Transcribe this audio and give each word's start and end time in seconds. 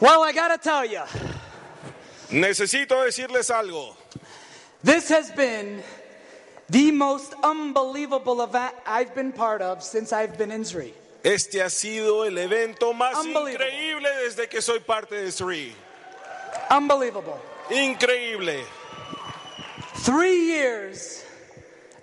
Well, 0.00 0.22
I 0.22 0.32
gotta 0.32 0.58
tell 0.58 0.84
you, 0.84 1.02
Necesito 2.30 3.04
decirles 3.06 3.50
algo. 3.50 3.94
this 4.82 5.08
has 5.08 5.30
been 5.30 5.82
the 6.68 6.90
most 6.90 7.34
unbelievable 7.42 8.42
event 8.42 8.74
I've 8.86 9.14
been 9.14 9.32
part 9.32 9.62
of 9.62 9.82
since 9.82 10.12
I've 10.12 10.36
been 10.36 10.50
in 10.50 10.62
Zri. 10.62 10.92
Este 11.24 11.60
ha 11.62 11.70
sido 11.70 12.26
el 12.26 12.36
evento 12.36 12.92
más 12.92 13.24
increíble 13.24 14.08
desde 14.24 14.48
que 14.48 14.60
soy 14.60 14.80
parte 14.80 15.12
de 15.12 15.30
SRI. 15.30 15.72
Unbelievable. 16.70 17.40
Increíble. 17.70 18.62
Three 19.96 20.48
years 20.48 21.24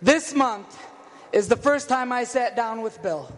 this 0.01 0.33
month 0.33 0.75
is 1.31 1.47
the 1.47 1.55
first 1.55 1.87
time 1.87 2.11
I 2.11 2.23
sat 2.23 2.55
down 2.55 2.81
with 2.81 3.01
Bill. 3.03 3.31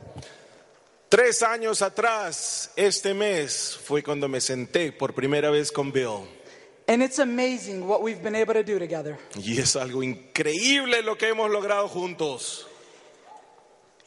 Tres 1.14 1.44
años 1.44 1.84
atrás, 1.84 2.72
este 2.76 3.14
mes, 3.14 3.78
fue 3.86 4.02
cuando 4.02 4.28
me 4.28 4.42
senté 4.42 4.92
por 4.92 5.14
primera 5.14 5.52
vez 5.52 5.72
con 5.72 5.92
Bill. 5.92 6.28
And 6.88 7.04
it's 7.04 7.20
amazing 7.20 7.88
what 7.88 8.02
we've 8.02 8.24
been 8.24 8.34
able 8.34 8.56
to 8.56 8.64
do 8.64 8.80
together. 8.80 9.20
Y 9.36 9.60
es 9.60 9.76
algo 9.76 10.02
increíble 10.02 11.04
lo 11.04 11.16
que 11.16 11.28
hemos 11.28 11.52
logrado 11.52 11.88
juntos. 11.88 12.66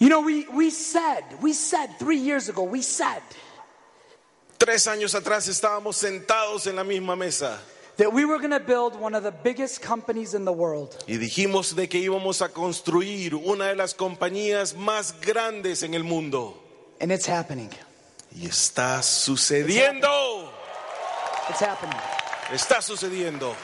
You 0.00 0.08
know, 0.08 0.20
we, 0.20 0.48
we 0.52 0.68
said, 0.70 1.22
we 1.40 1.52
said 1.52 1.96
three 2.00 2.18
years 2.18 2.48
ago, 2.48 2.64
we 2.64 2.82
said 2.82 3.22
Tres 4.58 4.88
años 4.88 5.14
atrás 5.14 5.46
estábamos 5.46 5.94
sentados 5.94 6.66
en 6.66 6.74
la 6.74 6.82
misma 6.82 7.14
mesa 7.14 7.60
that 7.98 8.12
we 8.12 8.24
were 8.24 8.38
going 8.38 8.50
to 8.50 8.58
build 8.58 8.98
one 8.98 9.14
of 9.14 9.22
the 9.22 9.30
biggest 9.30 9.80
companies 9.80 10.34
in 10.34 10.44
the 10.44 10.52
world. 10.52 10.96
y 11.06 11.18
dijimos 11.18 11.76
de 11.76 11.88
que 11.88 12.00
íbamos 12.00 12.42
a 12.42 12.48
construir 12.48 13.36
una 13.36 13.66
de 13.66 13.76
las 13.76 13.94
compañías 13.94 14.74
más 14.74 15.20
grandes 15.20 15.84
en 15.84 15.94
el 15.94 16.02
mundo. 16.02 16.65
And 17.00 17.12
it's 17.12 17.26
happening. 17.26 17.70
Y 18.34 18.46
está 18.46 19.02
sucediendo. 19.02 20.48
It's 21.50 21.60
happening. 21.60 21.98
Está 22.52 22.80
sucediendo. 22.82 23.54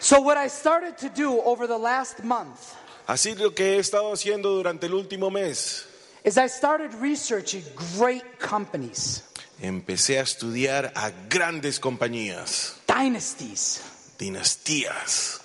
So, 0.00 0.20
what 0.20 0.36
I 0.36 0.48
started 0.48 0.98
to 0.98 1.08
do 1.08 1.40
over 1.40 1.66
the 1.66 1.78
last 1.78 2.22
month 2.22 2.74
Así 3.06 3.34
lo 3.38 3.50
que 3.54 3.74
he 3.74 3.78
estado 3.78 4.12
haciendo 4.12 4.54
durante 4.54 4.86
el 4.86 4.94
último 4.94 5.30
mes. 5.30 5.86
is 6.24 6.38
I 6.38 6.46
started 6.46 6.92
researching 6.94 7.62
great 7.98 8.38
companies, 8.38 9.22
Empecé 9.60 10.18
a 10.18 10.22
estudiar 10.22 10.90
a 10.94 11.10
grandes 11.28 11.78
compañías, 11.78 12.76
dynasties. 12.86 13.82
dinastías. 14.18 15.40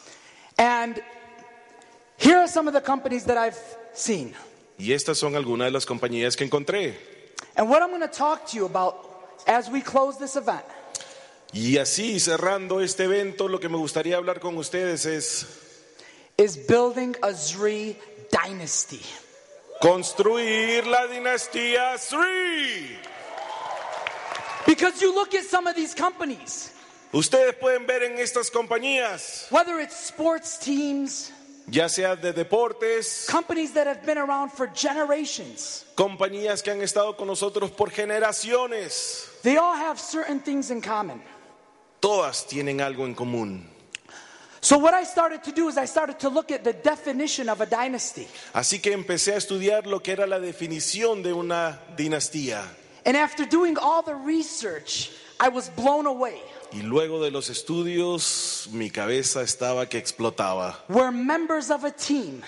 And 0.58 1.02
here 2.18 2.38
are 2.38 2.48
some 2.48 2.68
of 2.68 2.74
the 2.74 2.82
companies 2.82 3.26
that 3.26 3.38
I've 3.38 3.60
seen. 3.94 4.34
Y 4.80 4.94
estas 4.94 5.18
son 5.18 5.36
algunas 5.36 5.68
de 5.68 5.72
las 5.72 5.86
compañías 5.86 6.36
que 6.36 6.46
encontré. 6.46 6.98
And 7.56 7.70
what 7.70 7.82
I'm 7.82 7.90
going 7.90 8.02
to 8.02 8.08
talk 8.08 8.48
to 8.52 8.56
you 8.58 8.66
about 8.66 8.96
as 9.46 9.70
we 9.70 9.82
close 9.82 10.18
this 10.18 10.36
event 10.36 10.64
Y 11.54 11.78
así, 11.78 12.20
cerrando 12.20 12.80
este 12.80 13.04
evento, 13.06 13.48
lo 13.48 13.60
que 13.60 13.70
me 13.70 13.78
gustaría 13.78 14.16
hablar 14.18 14.40
con 14.40 14.56
ustedes 14.58 15.06
es 15.06 15.46
is 16.38 16.56
building 16.68 17.16
a 17.22 17.34
Zri 17.34 17.98
dynasty. 18.32 19.02
construir 19.82 20.86
la 20.88 21.08
dinastía 21.08 21.98
Sri. 21.98 22.98
Because 24.68 25.02
you 25.02 25.14
look 25.14 25.34
at 25.34 25.44
some 25.46 25.68
of 25.68 25.76
these 25.76 25.94
companies, 25.96 26.72
Ustedes 27.12 27.56
pueden 27.56 27.88
ver 27.88 28.04
en 28.04 28.20
estas 28.20 28.52
compañías, 28.52 29.48
whether 29.52 29.80
it's 29.80 29.96
sports 29.96 30.60
teams, 30.60 31.32
ya 31.72 31.88
sea 31.88 32.16
de 32.16 32.34
deportes, 32.34 33.28
companies 33.30 33.74
that 33.74 33.88
have 33.88 34.06
been 34.06 34.18
around 34.18 34.52
for 34.52 34.68
generations, 34.68 35.86
compañías 35.96 36.62
que 36.64 36.72
han 36.72 36.82
estado 36.82 37.16
con 37.16 37.28
nosotros 37.28 37.72
por 37.72 37.90
generaciones, 37.90 39.28
they 39.44 39.58
all 39.58 39.76
have 39.76 40.00
certain 40.00 40.40
things 40.40 40.72
in 40.72 40.82
common. 40.82 41.22
todas 42.00 42.46
tienen 42.48 42.82
algo 42.82 43.06
en 43.06 43.14
común. 43.14 43.68
So, 44.62 44.78
what 44.78 44.94
I 44.94 45.04
started 45.06 45.44
to 45.44 45.54
do 45.54 45.70
is 45.70 45.78
I 45.78 45.86
started 45.86 46.20
to 46.20 46.30
look 46.30 46.52
at 46.52 46.66
the 46.66 46.74
definition 46.74 47.48
of 47.48 47.62
a 47.62 47.66
dynasty. 47.66 48.28
Así 48.54 48.82
que 48.82 48.92
empecé 48.92 49.34
a 49.34 49.38
estudiar 49.38 49.88
lo 49.88 50.00
que 50.00 50.12
era 50.12 50.28
la 50.28 50.40
definición 50.40 51.24
de 51.24 51.32
una 51.32 51.80
dinastía. 51.96 52.62
And 53.06 53.16
after 53.16 53.46
doing 53.46 53.78
all 53.78 54.02
the 54.02 54.16
research, 54.16 55.12
I 55.40 55.48
was 55.48 55.70
blown 55.70 56.06
away. 56.06 56.42
Y 56.72 56.84
luego 56.84 57.22
de 57.22 57.32
los 57.32 57.50
estudios, 57.50 58.70
mi 58.72 58.92
cabeza 58.92 59.42
estaba 59.42 59.88
que 59.88 59.98
explotaba, 59.98 60.84
Where 60.88 61.12
members 61.12 61.72
of 61.72 61.84
a 61.84 61.92
team 61.92 62.42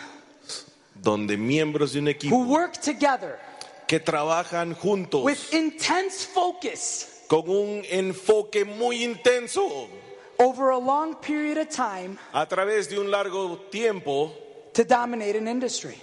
donde 1.01 1.37
miembros 1.37 1.93
de 1.93 1.99
un 1.99 2.05
who 2.05 2.11
equipo 2.11 2.37
work 2.45 2.79
together 2.79 3.39
que 3.87 3.99
trabajan 3.99 4.75
juntos 4.75 5.23
with 5.23 5.51
intense 5.51 6.25
focus 6.25 7.07
con 7.27 7.49
un 7.49 7.83
enfoque 7.89 8.63
muy 8.65 9.03
intenso 9.03 9.89
over 10.37 10.69
a 10.69 10.77
long 10.77 11.15
period 11.15 11.57
of 11.57 11.69
time 11.69 12.17
a 12.33 12.45
través 12.45 12.87
de 12.89 12.99
un 12.99 13.09
largo 13.09 13.57
tiempo 13.71 14.31
to 14.73 14.83
dominate 14.83 15.35
an 15.35 15.47
industry. 15.47 15.97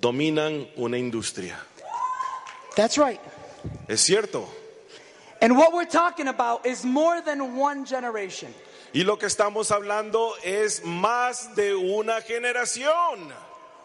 dominan 0.00 0.68
una 0.76 0.96
industria. 0.96 1.58
That's 2.76 2.98
right. 2.98 3.20
Es 3.88 4.02
cierto. 4.02 4.46
And 5.40 5.56
what 5.56 5.72
we're 5.72 5.84
talking 5.84 6.28
about 6.28 6.64
is 6.66 6.84
more 6.84 7.20
than 7.20 7.56
one 7.56 7.84
generation. 7.84 8.54
Y 8.94 9.02
lo 9.02 9.16
que 9.16 9.26
estamos 9.28 9.70
hablando 9.70 10.32
es 10.42 10.80
más 10.82 11.54
de 11.54 11.74
una 11.74 12.20
generación. 12.22 13.32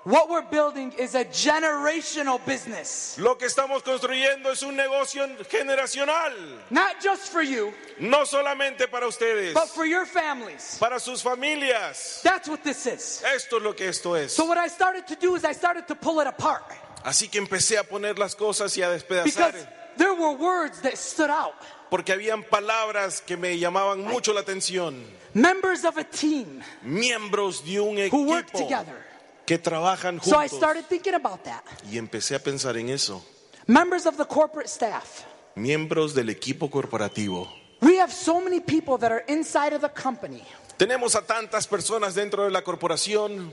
What 0.04 0.30
we're 0.30 0.42
building 0.50 0.94
is 0.98 1.14
a 1.14 1.26
generational 1.26 2.40
business. 2.44 3.18
Lo 3.20 3.36
que 3.36 3.46
estamos 3.48 3.84
construyendo 3.84 4.50
es 4.52 4.64
un 4.64 4.76
negocio 4.76 5.28
generacional, 5.48 6.34
Not 6.72 6.96
just 7.04 7.32
for 7.32 7.44
you, 7.44 7.72
no 8.00 8.24
solamente 8.26 8.90
para 8.90 9.06
ustedes, 9.08 9.54
but 9.54 9.68
for 9.70 9.86
your 9.86 10.08
families. 10.08 10.78
para 10.80 11.00
sus 11.00 11.22
familias. 11.22 12.22
That's 12.24 12.50
what 12.50 12.64
this 12.64 12.88
is. 12.88 13.22
Esto 13.36 13.58
es 13.58 13.64
lo 13.64 13.74
que 13.74 13.88
esto 13.90 14.16
es. 14.16 14.32
So, 14.34 14.46
what 14.46 14.58
I 14.58 14.68
started 14.70 15.06
to 15.08 15.16
do 15.16 15.36
is 15.36 15.46
I 15.46 15.52
started 15.54 15.88
to 15.88 15.96
pull 15.96 16.20
it 16.20 16.28
apart 16.28 16.64
Así 17.04 17.30
que 17.30 17.40
empecé 17.40 17.78
a 17.78 17.84
poner 17.84 18.18
las 18.18 18.34
cosas 18.36 18.76
y 18.78 18.82
a 18.82 18.90
despedazar. 18.90 19.52
because 19.54 19.68
there 20.02 20.14
were 20.16 20.36
words 20.36 20.82
that 20.82 20.98
stood 20.98 21.30
out. 21.30 21.54
porque 21.92 22.12
habían 22.14 22.44
palabras 22.44 23.22
que 23.22 23.38
me 23.38 23.58
llamaban 23.60 24.04
mucho 24.04 24.34
la 24.34 24.42
atención. 24.42 24.96
Members 25.34 25.86
of 25.86 25.98
a 25.98 26.04
team 26.04 26.62
Miembros 26.84 27.64
de 27.64 27.80
un 27.80 27.98
who 28.12 28.24
work 28.28 28.48
equipo 28.48 28.58
together. 28.68 29.06
que 29.46 29.58
trabajan 29.58 30.20
So 30.24 30.36
I 30.38 30.48
juntos. 30.48 30.58
started 30.58 30.86
thinking 30.88 31.14
about 31.14 31.44
that. 31.44 31.64
Y 31.92 31.98
empecé 31.98 32.36
a 32.36 32.40
pensar 32.40 32.78
en 32.78 32.90
eso. 32.90 33.22
Members 33.68 34.06
of 34.06 34.18
the 34.18 34.26
corporate 34.26 34.68
staff. 34.70 35.26
Miembros 35.56 36.14
del 36.14 36.30
equipo 36.30 36.70
corporativo. 36.70 37.48
We 37.82 37.98
have 38.00 38.12
so 38.12 38.40
many 38.42 38.60
people 38.60 38.98
that 39.00 39.12
are 39.12 39.24
inside 39.28 39.74
of 39.74 39.82
the 39.82 39.90
company 39.90 40.44
Tenemos 40.78 41.16
a 41.16 41.22
tantas 41.22 41.68
personas 41.68 42.16
dentro 42.16 42.44
de 42.46 42.50
la 42.52 42.62
corporación 42.64 43.52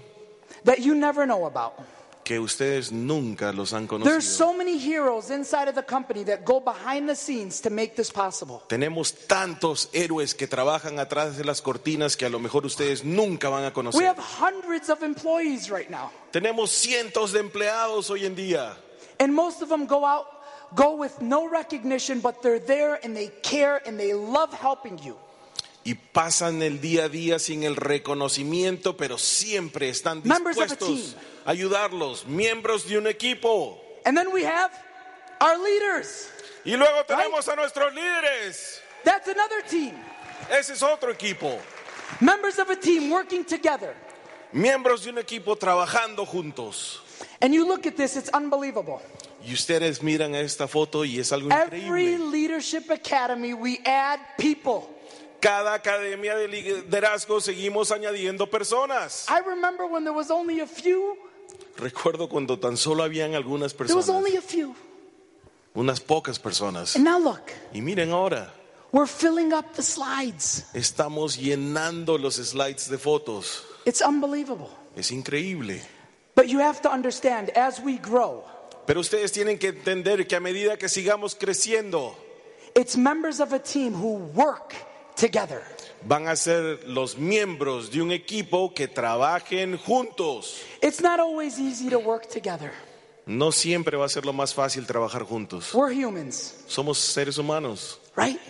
that 0.64 0.78
you 0.78 0.94
never 0.94 1.26
know 1.26 1.44
about. 1.46 1.74
Que 2.28 2.38
ustedes 2.38 2.92
nunca 2.92 3.54
los 3.54 3.72
han 3.72 3.88
There's 3.88 4.02
conocido. 4.04 4.20
so 4.20 4.52
many 4.52 4.76
heroes 4.78 5.30
inside 5.30 5.66
of 5.66 5.74
the 5.74 5.82
company 5.82 6.24
that 6.24 6.44
go 6.44 6.60
behind 6.60 7.08
the 7.08 7.16
scenes 7.16 7.58
to 7.62 7.70
make 7.70 7.96
this 7.96 8.10
possible. 8.12 8.60
Tenemos 8.68 9.14
tantos 9.26 9.88
héroes 9.94 10.34
que 10.34 10.46
trabajan 10.46 10.98
atrás 10.98 11.38
de 11.38 11.44
las 11.44 11.62
cortinas 11.62 12.18
que 12.18 12.26
a 12.26 12.28
lo 12.28 12.38
mejor 12.38 12.66
ustedes 12.66 13.02
nunca 13.02 13.48
van 13.48 13.64
a 13.64 13.68
We 13.68 13.72
conocer. 13.72 14.04
have 14.06 14.18
hundreds 14.18 14.90
of 14.90 15.02
employees 15.02 15.70
right 15.70 15.88
now, 15.88 16.10
Tenemos 16.30 16.70
cientos 16.70 17.32
de 17.32 17.40
empleados 17.40 18.10
hoy 18.10 18.26
en 18.26 18.36
día 18.36 18.76
and 19.18 19.32
most 19.34 19.62
of 19.62 19.70
them 19.70 19.86
go 19.86 20.04
out, 20.04 20.26
go 20.74 20.96
with 20.96 21.22
no 21.22 21.48
recognition, 21.48 22.20
but 22.20 22.42
they're 22.42 22.60
there 22.60 23.00
and 23.02 23.16
they 23.16 23.28
care 23.42 23.80
and 23.86 23.98
they 23.98 24.12
love 24.12 24.52
helping 24.52 24.98
you. 24.98 25.16
Y 25.88 25.94
pasan 25.94 26.62
el 26.62 26.82
día 26.82 27.04
a 27.04 27.08
día 27.08 27.38
sin 27.38 27.62
el 27.62 27.74
reconocimiento, 27.74 28.94
pero 28.98 29.16
siempre 29.16 29.88
están 29.88 30.22
dispuestos 30.22 31.16
a 31.46 31.50
ayudarlos, 31.50 32.26
miembros 32.26 32.86
de 32.86 32.98
un 32.98 33.06
equipo. 33.06 33.82
And 34.04 34.14
then 34.14 34.30
we 34.30 34.44
have 34.44 34.70
our 35.40 35.56
leaders. 35.56 36.28
Y 36.66 36.76
luego 36.76 37.06
tenemos 37.06 37.48
a 37.48 37.56
nuestros 37.56 37.94
líderes. 37.94 38.82
That's 39.02 39.28
another 39.28 39.62
team. 39.66 39.94
Ese 40.50 40.74
es 40.74 40.82
otro 40.82 41.10
equipo. 41.10 41.58
Members 42.20 42.58
of 42.58 42.68
a 42.68 42.76
team 42.76 43.10
working 43.10 43.42
together. 43.42 43.94
Miembros 44.52 45.04
de 45.04 45.10
un 45.12 45.16
equipo 45.16 45.56
trabajando 45.56 46.26
juntos. 46.26 47.00
And 47.40 47.54
you 47.54 47.66
look 47.66 47.86
at 47.86 47.96
this, 47.96 48.14
it's 48.14 48.28
unbelievable. 48.34 49.00
Y 49.42 49.54
ustedes 49.54 50.02
miran 50.02 50.34
esta 50.34 50.68
foto 50.68 51.06
y 51.06 51.18
es 51.18 51.32
algo 51.32 51.50
Every 51.50 51.80
increíble. 51.80 52.30
leadership 52.30 52.90
academy, 52.90 53.54
we 53.54 53.80
add 53.86 54.20
people. 54.36 54.97
Cada 55.40 55.74
academia 55.74 56.36
de 56.36 56.48
liderazgo 56.48 57.40
seguimos 57.40 57.90
añadiendo 57.92 58.48
personas. 58.50 59.26
I 59.28 59.40
remember 59.48 59.86
when 59.86 60.04
there 60.04 60.14
was 60.14 60.30
only 60.30 60.60
a 60.60 60.66
few, 60.66 61.16
Recuerdo 61.76 62.28
cuando 62.28 62.58
tan 62.58 62.76
solo 62.76 63.04
habían 63.04 63.34
algunas 63.34 63.72
there 63.72 63.94
was 63.94 64.06
personas, 64.06 64.08
only 64.08 64.36
a 64.36 64.42
few. 64.42 64.74
unas 65.74 66.00
pocas 66.00 66.38
personas. 66.40 66.96
And 66.96 67.04
now 67.04 67.18
look, 67.18 67.52
Y 67.72 67.80
miren 67.80 68.10
ahora, 68.10 68.52
we're 68.90 69.06
filling 69.06 69.52
up 69.52 69.74
the 69.74 69.82
slides. 69.82 70.64
estamos 70.74 71.36
llenando 71.36 72.18
los 72.18 72.34
slides 72.36 72.88
de 72.90 72.98
fotos. 72.98 73.62
It's 73.84 74.00
unbelievable. 74.02 74.70
Es 74.96 75.12
increíble. 75.12 75.80
But 76.34 76.48
you 76.48 76.58
have 76.58 76.80
to 76.82 76.90
understand, 76.90 77.50
as 77.56 77.78
we 77.80 77.98
grow, 77.98 78.44
Pero 78.86 79.00
ustedes 79.00 79.30
tienen 79.32 79.58
que 79.58 79.68
entender 79.68 80.26
que 80.26 80.34
a 80.34 80.40
medida 80.40 80.76
que 80.78 80.88
sigamos 80.88 81.34
creciendo, 81.36 82.16
it's 82.74 82.96
members 82.96 83.38
of 83.38 83.52
a 83.52 83.58
team 83.60 83.92
who 83.94 84.14
work 84.34 84.74
together. 85.18 85.62
van 86.04 86.28
a 86.28 86.36
ser 86.36 86.80
los 86.86 87.16
miembros 87.18 87.90
de 87.90 88.00
un 88.02 88.12
equipo 88.12 88.72
que 88.72 88.86
trabajen 88.88 89.76
juntos. 89.78 90.62
It's 90.82 91.00
not 91.00 91.18
always 91.20 91.58
easy 91.58 91.88
to 91.90 91.98
work 91.98 92.28
together. 92.28 92.72
No 93.26 93.50
siempre 93.52 93.96
va 93.96 94.06
a 94.06 94.08
ser 94.08 94.24
lo 94.24 94.32
más 94.32 94.54
fácil 94.54 94.86
trabajar 94.86 95.22
juntos. 95.24 95.74
We're 95.74 95.92
humans, 95.92 96.54
Somos 96.66 96.98
seres 96.98 97.36
humanos, 97.36 97.98
right? 98.16 98.40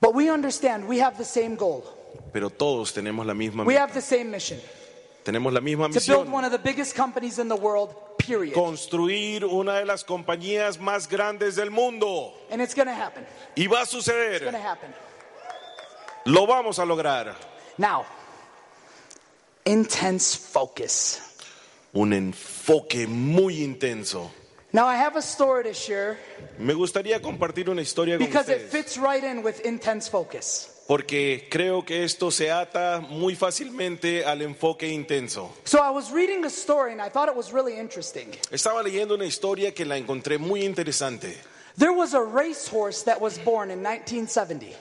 But 0.00 0.14
we 0.14 0.30
understand 0.30 0.86
we 0.86 1.00
have 1.00 1.16
the 1.18 1.24
same 1.24 1.56
goal. 1.56 1.82
pero 2.32 2.50
todos 2.50 2.92
tenemos 2.92 3.26
la 3.26 3.34
misma 3.34 3.64
We 3.64 3.74
meta. 3.74 3.80
have 3.86 3.92
the 3.94 4.00
same 4.02 4.30
mission 4.30 4.60
Tenemos 5.24 5.52
la 5.52 5.60
misma 5.60 5.88
to 5.88 5.94
build 6.06 6.26
misión. 6.26 6.32
one 6.32 6.44
of 6.44 6.52
the 6.52 6.58
biggest 6.58 6.94
companies 6.96 7.38
in 7.38 7.48
the 7.48 7.56
world, 7.56 7.90
period. 8.18 8.54
Construir 8.54 9.44
una 9.44 9.74
de 9.80 9.84
las 9.84 10.04
compañías 10.04 10.78
más 10.78 11.08
grandes 11.08 11.56
del 11.56 11.70
mundo. 11.70 12.32
And 12.50 12.62
it's 12.62 12.74
going 12.74 12.86
to 12.88 12.94
happen. 12.94 13.26
Y 13.56 13.66
va 13.66 13.80
a 13.80 13.82
It's 13.82 13.92
going 13.92 14.02
to 14.04 14.10
suceder. 14.12 14.54
happen. 14.54 14.94
Lo 16.28 16.46
vamos 16.46 16.78
a 16.78 16.84
lograr. 16.84 17.34
Now, 17.78 18.04
intense 19.64 20.36
focus. 20.36 21.20
Un 21.94 22.12
enfoque 22.12 23.06
muy 23.06 23.62
intenso. 23.62 24.30
Now, 24.70 24.86
I 24.86 24.96
have 24.96 25.16
a 25.16 25.22
story 25.22 25.64
to 25.64 25.72
share 25.72 26.18
Me 26.58 26.74
gustaría 26.74 27.22
compartir 27.22 27.70
una 27.70 27.80
historia 27.80 28.18
con 28.18 28.26
because 28.26 28.50
it 28.50 28.64
ustedes. 28.66 28.70
fits 28.70 28.98
right 28.98 29.24
in 29.24 29.42
with 29.42 29.64
intense 29.64 30.10
focus. 30.10 30.68
Porque 30.86 31.48
creo 31.50 31.82
que 31.86 32.04
esto 32.04 32.30
se 32.30 32.50
ata 32.50 33.00
muy 33.00 33.34
fácilmente 33.34 34.22
al 34.26 34.42
enfoque 34.42 34.86
intenso. 34.86 35.50
So, 35.64 35.78
I 35.78 35.90
was 35.90 36.12
reading 36.12 36.44
a 36.44 36.50
story 36.50 36.92
and 36.92 37.00
I 37.00 37.08
thought 37.08 37.30
it 37.30 37.36
was 37.36 37.54
really 37.54 37.78
interesting. 37.78 38.28
Estaba 38.50 38.82
leyendo 38.82 39.14
una 39.14 39.24
historia 39.24 39.72
que 39.72 39.86
la 39.86 39.96
encontré 39.96 40.36
muy 40.38 40.62
interesante. 40.62 41.34
There 41.78 41.92
was 41.94 42.12
a 42.12 42.20
racehorse 42.20 43.04
that 43.04 43.18
was 43.18 43.38
born 43.38 43.70
in 43.70 43.82
1970. 43.82 44.74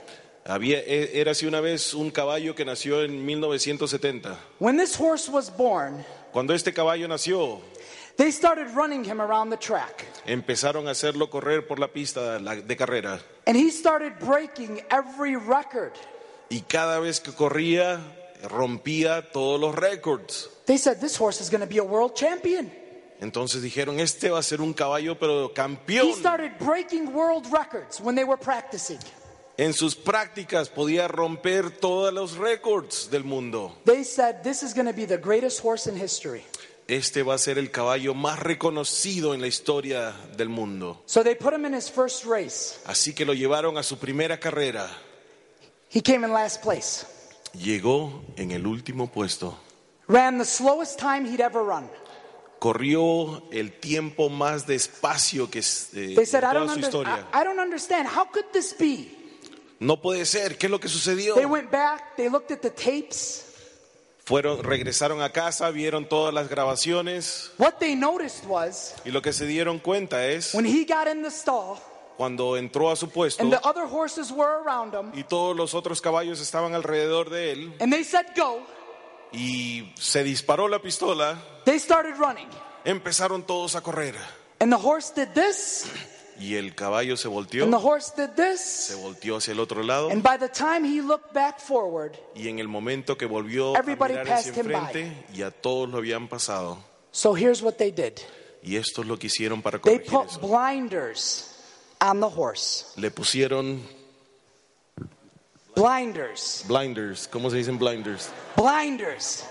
Había, 0.47 0.79
e- 0.79 1.19
era 1.19 1.31
así 1.31 1.45
una 1.45 1.59
vez 1.59 1.94
un 1.94 2.09
caballo 2.09 2.55
que 2.55 2.63
nació 2.63 3.03
en 3.03 3.25
1970. 3.25 4.38
When 4.59 4.77
this 4.77 4.95
horse 4.99 5.29
was 5.29 5.49
born, 5.55 6.05
Cuando 6.31 6.53
este 6.53 6.73
caballo 6.73 7.07
nació, 7.07 7.59
they 8.15 8.31
started 8.31 8.67
running 8.73 9.03
him 9.03 9.19
around 9.19 9.51
the 9.51 9.57
track. 9.57 10.05
empezaron 10.25 10.88
a 10.88 10.91
hacerlo 10.91 11.29
correr 11.29 11.67
por 11.67 11.79
la 11.79 11.88
pista 11.89 12.39
de 12.39 12.77
carrera. 12.77 13.19
And 13.45 13.57
he 13.57 13.69
started 13.71 14.13
breaking 14.19 14.81
every 14.89 15.35
record. 15.35 15.91
Y 16.50 16.61
cada 16.61 17.00
vez 17.00 17.19
que 17.19 17.33
corría, 17.33 18.00
rompía 18.50 19.31
todos 19.33 19.59
los 19.59 19.75
récords. 19.75 20.50
They 20.65 20.77
said, 20.77 21.00
This 21.01 21.19
horse 21.19 21.41
is 21.41 21.50
going 21.50 21.61
to 21.61 21.67
be 21.67 21.79
a 21.79 21.83
world 21.83 22.13
champion. 22.15 22.71
Entonces 23.19 23.61
dijeron, 23.63 24.00
este 24.00 24.29
va 24.29 24.39
a 24.39 24.43
ser 24.43 24.61
un 24.61 24.73
caballo, 24.73 25.17
pero 25.19 25.47
He 25.50 25.53
campeón. 25.53 26.13
started 26.13 26.51
breaking 26.59 27.13
world 27.13 27.47
records 27.51 28.00
when 28.00 28.15
they 28.15 28.23
were 28.23 28.38
practicing. 28.38 29.00
En 29.57 29.74
sus 29.74 29.95
prácticas 29.95 30.69
podía 30.69 31.07
romper 31.07 31.71
todos 31.71 32.13
los 32.13 32.38
récords 32.38 33.09
del 33.09 33.24
mundo. 33.24 33.75
They 33.86 34.04
said, 34.04 34.44
This 34.44 34.62
is 34.62 34.74
going 34.75 34.86
to 34.88 34.94
be 34.94 35.06
the 35.07 35.18
greatest 35.18 35.62
horse 35.63 35.89
in 35.89 35.98
history. 36.00 36.44
Este 36.88 37.24
va 37.24 37.33
a 37.33 37.38
ser 37.38 37.57
el 37.57 37.69
caballo 37.71 38.13
más 38.13 38.39
reconocido 38.39 39.33
en 39.33 39.42
la 39.42 39.48
historia 39.48 40.13
del 40.38 40.48
mundo. 40.50 41.01
So 41.06 41.24
they 41.24 41.36
put 41.36 41.54
him 41.54 41.65
in 41.65 41.74
his 41.74 41.89
first 41.89 42.24
race. 42.25 42.80
Así 42.86 43.13
que 43.13 43.25
lo 43.25 43.33
llevaron 43.33 43.77
a 43.77 43.83
su 43.83 43.98
primera 43.98 44.39
carrera. 44.39 44.88
He 45.89 46.01
came 46.01 46.24
in 46.25 46.31
last 46.33 46.62
place, 46.62 47.06
Llegó 47.53 48.24
en 48.38 48.51
el 48.51 48.68
último 48.68 49.07
puesto. 49.12 49.57
ran 50.07 50.38
the 50.38 50.45
slowest 50.45 51.00
time 51.00 51.25
he'd 51.25 51.42
ever 51.42 51.63
run. 51.63 51.89
Corrió 52.60 53.44
el 53.51 53.71
tiempo 53.80 54.30
más 54.30 54.65
despacio 54.68 55.50
que 55.50 55.60
eh, 55.60 56.13
They 56.15 56.25
said, 56.25 56.44
en 56.44 56.50
I 56.50 56.53
toda 56.53 56.65
don't, 56.65 56.69
su 56.69 56.75
under- 56.75 56.88
historia. 56.88 57.27
I, 57.33 57.42
I 57.42 57.44
don't 57.44 57.60
understand. 57.60 58.07
How 58.07 58.25
could 58.31 58.45
this 58.53 58.74
be? 58.77 59.16
No 59.79 60.01
puede 60.01 60.25
ser. 60.25 60.57
¿Qué 60.57 60.68
es 60.68 60.71
lo 60.71 60.79
que 60.79 60.89
sucedió? 60.89 61.35
They 61.35 61.45
went 61.45 61.71
back, 61.71 62.15
they 62.15 62.29
looked 62.29 62.51
at 62.51 62.59
the 62.59 62.71
tapes. 62.71 63.44
Fueron, 64.27 64.62
regresaron 64.62 65.21
a 65.21 65.31
casa, 65.31 65.69
vieron 65.71 66.09
todas 66.09 66.33
las 66.33 66.50
grabaciones 66.50 67.53
What 67.57 67.75
they 67.79 67.95
noticed 67.95 68.45
was 68.45 68.94
y 69.06 69.12
lo 69.12 69.21
que 69.21 69.31
se 69.31 69.45
dieron 69.45 69.79
cuenta 69.79 70.27
es 70.27 70.53
when 70.53 70.65
he 70.65 70.83
got 70.83 71.07
in 71.07 71.24
the 71.24 71.31
stall 71.31 71.77
cuando 72.18 72.57
entró 72.57 72.91
a 72.91 72.97
su 72.97 73.09
puesto 73.09 73.41
and 73.41 73.53
the 73.53 73.59
other 73.65 73.85
horses 73.85 74.29
were 74.29 74.62
around 74.65 74.94
him, 74.94 75.13
y 75.18 75.24
todos 75.24 75.56
los 75.56 75.74
otros 75.74 76.01
caballos 76.01 76.41
estaban 76.41 76.74
alrededor 76.75 77.29
de 77.29 77.53
él 77.53 77.74
and 77.79 77.94
they 77.94 78.03
said, 78.03 78.25
Go, 78.35 78.59
y 79.31 79.94
se 79.97 80.25
disparó 80.25 80.68
la 80.68 80.79
pistola, 80.79 81.41
they 81.63 81.79
started 81.79 82.18
running. 82.18 82.50
empezaron 82.83 83.44
todos 83.44 83.77
a 83.77 83.81
correr 83.81 84.15
And 84.59 84.74
the 84.74 84.77
horse 84.77 85.09
did 85.15 85.29
this, 85.35 85.85
y 86.39 86.56
el 86.56 86.75
caballo 86.75 87.18
se 87.18 87.28
volteó, 87.28 87.63
and 87.63 87.74
the 87.74 87.80
horse 87.80 88.12
did 88.16 88.30
se 88.36 88.94
this. 88.94 88.98
volteó 89.01 89.38
hacia 89.38 89.54
el 89.54 89.60
otro 89.60 89.81
lado 89.84 90.10
And 90.12 90.22
by 90.22 90.38
the 90.38 90.50
time 90.50 90.84
he 90.86 91.01
looked 91.01 91.34
back 91.34 91.60
forward, 91.60 92.18
y 92.36 92.48
en 92.48 92.60
el 92.60 92.68
momento 92.68 93.18
que 93.18 93.25
volvió 93.25 93.75
a 93.75 93.80
Everybody 93.80 94.13
mirar 94.13 94.28
hacia 94.30 94.54
passed 94.54 94.57
him 94.66 94.72
by. 94.72 94.81
enfrente 94.88 95.25
ya 95.34 95.51
todos 95.51 95.89
lo 95.89 95.98
habían 95.98 96.28
pasado 96.28 96.78
so 97.12 97.36
here's 97.36 97.62
what 97.62 97.74
they 97.78 97.92
did 97.92 98.13
y 98.63 98.75
esto 98.75 99.01
es 99.01 99.07
lo 99.07 99.18
que 99.18 99.28
hicieron 99.28 99.62
para 99.62 99.80
they 99.80 100.00
corregir 100.00 100.12
put 100.12 100.30
eso. 100.30 100.39
blinders 100.42 101.54
on 102.01 102.19
the 102.19 102.28
horse. 102.28 102.86
Le 102.98 103.10
pusieron 103.12 103.81
Blinders. 105.75 106.63
blinders, 106.68 107.28
¿cómo 107.28 107.50
se 107.51 107.57
dicen 107.57 107.78
blinders? 107.78 108.30
Blinders. 108.56 109.44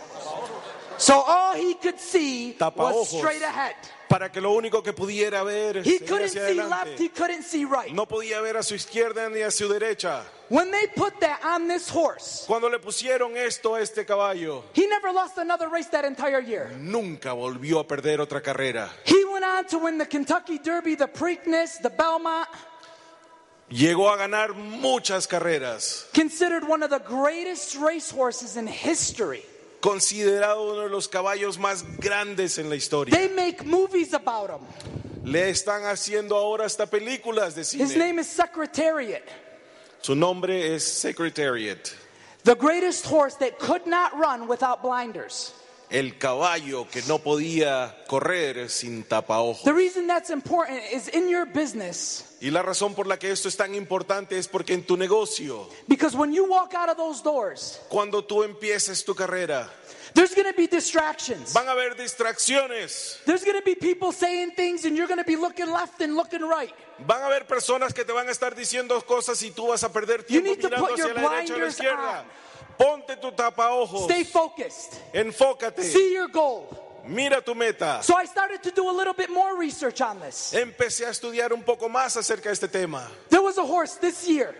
So 0.98 1.22
all 1.26 1.54
he 1.54 1.74
could 1.74 1.98
see 1.98 2.56
was 2.58 3.08
straight 3.08 3.42
ahead. 3.42 3.74
Para 4.08 4.30
que 4.30 4.40
lo 4.40 4.52
único 4.52 4.84
que 4.84 4.92
pudiera 4.92 5.42
ver 5.44 5.82
He 5.82 5.98
couldn't 5.98 6.26
hacia 6.28 6.46
see 6.46 6.58
adelante. 6.60 6.90
left, 6.90 7.00
he 7.00 7.08
couldn't 7.08 7.42
see 7.42 7.64
right. 7.64 7.92
No 7.92 8.06
podía 8.06 8.40
ver 8.40 8.56
a 8.56 8.62
su 8.62 8.74
izquierda 8.76 9.28
ni 9.28 9.40
a 9.42 9.50
su 9.50 9.68
derecha. 9.68 10.22
When 10.48 10.70
they 10.70 10.86
put 10.86 11.18
that 11.20 11.40
on 11.44 11.66
this 11.66 11.88
horse, 11.88 12.44
Cuando 12.46 12.68
le 12.68 12.78
pusieron 12.78 13.36
esto 13.36 13.74
a 13.74 13.80
este 13.80 14.06
caballo, 14.06 14.62
he 14.74 14.86
never 14.86 15.10
lost 15.12 15.38
another 15.38 15.68
race 15.68 15.88
that 15.90 16.04
entire 16.04 16.40
year. 16.40 16.70
nunca 16.78 17.32
volvió 17.32 17.80
a 17.80 17.84
perder 17.84 18.20
otra 18.20 18.40
carrera. 18.40 18.88
He 19.04 19.24
went 19.24 19.44
on 19.44 19.66
to 19.66 19.78
win 19.78 19.98
the 19.98 20.06
Kentucky 20.06 20.58
Derby, 20.58 20.94
the 20.94 21.08
Preakness, 21.08 21.82
the 21.82 21.90
Belmont, 21.90 22.46
Llegó 23.68 24.08
a 24.14 24.16
ganar 24.16 24.54
muchas 24.54 25.26
carreras, 25.26 26.06
considered 26.14 26.62
one 26.68 26.84
of 26.84 26.90
the 26.90 27.00
greatest 27.00 27.74
racehorses 27.74 28.56
in 28.56 28.68
history. 28.68 29.42
Considerado 29.80 30.72
uno 30.72 30.82
de 30.82 30.88
los 30.88 31.08
caballos 31.08 31.58
más 31.58 31.84
grandes 31.98 32.58
en 32.58 32.68
la 32.68 32.76
historia. 32.76 33.14
They 33.14 33.28
make 33.28 33.64
movies 33.64 34.12
about 34.14 34.50
him. 34.50 34.66
Le 35.24 35.50
están 35.50 35.84
haciendo 35.84 36.36
ahora 36.36 36.66
hasta 36.66 36.86
películas 36.86 37.54
de 37.54 37.62
His 37.62 37.68
cine. 37.70 37.96
name 37.96 38.18
is 38.20 38.28
Secretariat. 38.28 39.22
Su 40.00 40.14
nombre 40.14 40.74
es 40.74 40.84
Secretariat. 40.84 41.92
The 42.44 42.54
greatest 42.54 43.04
horse 43.06 43.34
that 43.36 43.58
could 43.58 43.86
not 43.86 44.16
run 44.16 44.46
without 44.46 44.82
blinders. 44.82 45.52
El 45.88 46.18
caballo 46.18 46.88
que 46.90 47.02
no 47.02 47.18
podía 47.20 47.96
correr 48.08 48.68
sin 48.68 49.04
tapaojos. 49.04 49.62
The 49.62 49.72
reason 49.72 50.06
that's 50.06 50.30
important 50.30 50.80
is 50.92 51.08
in 51.08 51.28
your 51.28 51.46
business, 51.46 52.24
Y 52.40 52.50
la 52.50 52.62
razón 52.62 52.94
por 52.94 53.06
la 53.06 53.18
que 53.18 53.30
esto 53.30 53.48
es 53.48 53.56
tan 53.56 53.74
importante 53.74 54.36
es 54.36 54.48
porque 54.48 54.74
en 54.74 54.84
tu 54.84 54.96
negocio, 54.96 55.68
because 55.88 56.16
when 56.16 56.32
you 56.32 56.44
walk 56.44 56.74
out 56.74 56.88
of 56.88 56.96
those 56.96 57.22
doors, 57.22 57.80
cuando 57.88 58.22
tú 58.24 58.42
empieces 58.42 59.04
tu 59.04 59.14
carrera, 59.14 59.70
there's 60.14 60.34
going 60.34 60.46
to 60.46 60.56
be 60.56 60.66
distractions. 60.66 61.52
van 61.52 61.68
a 61.68 61.70
haber 61.70 61.94
distracciones. 61.96 63.18
There's 63.24 63.44
going 63.44 63.58
to 63.58 63.64
be 63.64 63.74
people 63.74 64.12
saying 64.12 64.52
things, 64.56 64.84
and 64.84 64.96
you're 64.96 65.06
going 65.08 65.22
to 65.22 65.24
be 65.24 65.36
looking 65.36 65.70
left 65.70 66.00
and 66.02 66.16
looking 66.16 66.42
right. 66.42 66.74
Van 66.98 67.22
a 67.22 67.26
haber 67.26 67.46
personas 67.46 67.94
que 67.94 68.04
te 68.04 68.12
van 68.12 68.28
a 68.28 68.32
estar 68.32 68.54
diciendo 68.54 69.00
cosas 69.06 69.40
y 69.42 69.50
tú 69.50 69.68
vas 69.68 69.84
a 69.84 69.92
perder 69.92 70.24
tiempo 70.24 70.50
mirando 70.56 70.86
hacia 70.92 71.14
la 71.14 71.30
derecha 71.30 71.54
o 71.54 71.58
la 71.58 71.68
izquierda. 71.68 72.20
on. 72.20 72.45
Ponte 72.78 73.16
tu 73.20 73.30
tapaojos. 73.32 74.04
Stay 74.04 74.24
focused. 74.24 75.00
Enfócate. 75.14 75.82
See 75.82 76.12
your 76.12 76.28
goal. 76.28 76.68
Mira 77.06 77.40
tu 77.40 77.54
meta. 77.54 78.00
So 78.02 78.14
I 78.16 78.24
started 78.26 78.62
to 78.64 78.70
do 78.72 78.90
a 78.90 78.92
little 78.92 79.14
bit 79.14 79.30
more 79.30 79.56
research 79.58 80.00
on 80.00 80.18
this. 80.20 80.52
Empecé 80.52 81.06
a 81.06 81.10
estudiar 81.10 81.52
un 81.52 81.62
poco 81.62 81.88
más 81.88 82.16
acerca 82.16 82.48
de 82.48 82.52
este 82.52 82.68
tema. 82.68 83.08
There 83.30 83.42
was 83.42 83.58
a 83.58 83.64
horse 83.64 83.94
this 83.96 84.28
year 84.28 84.54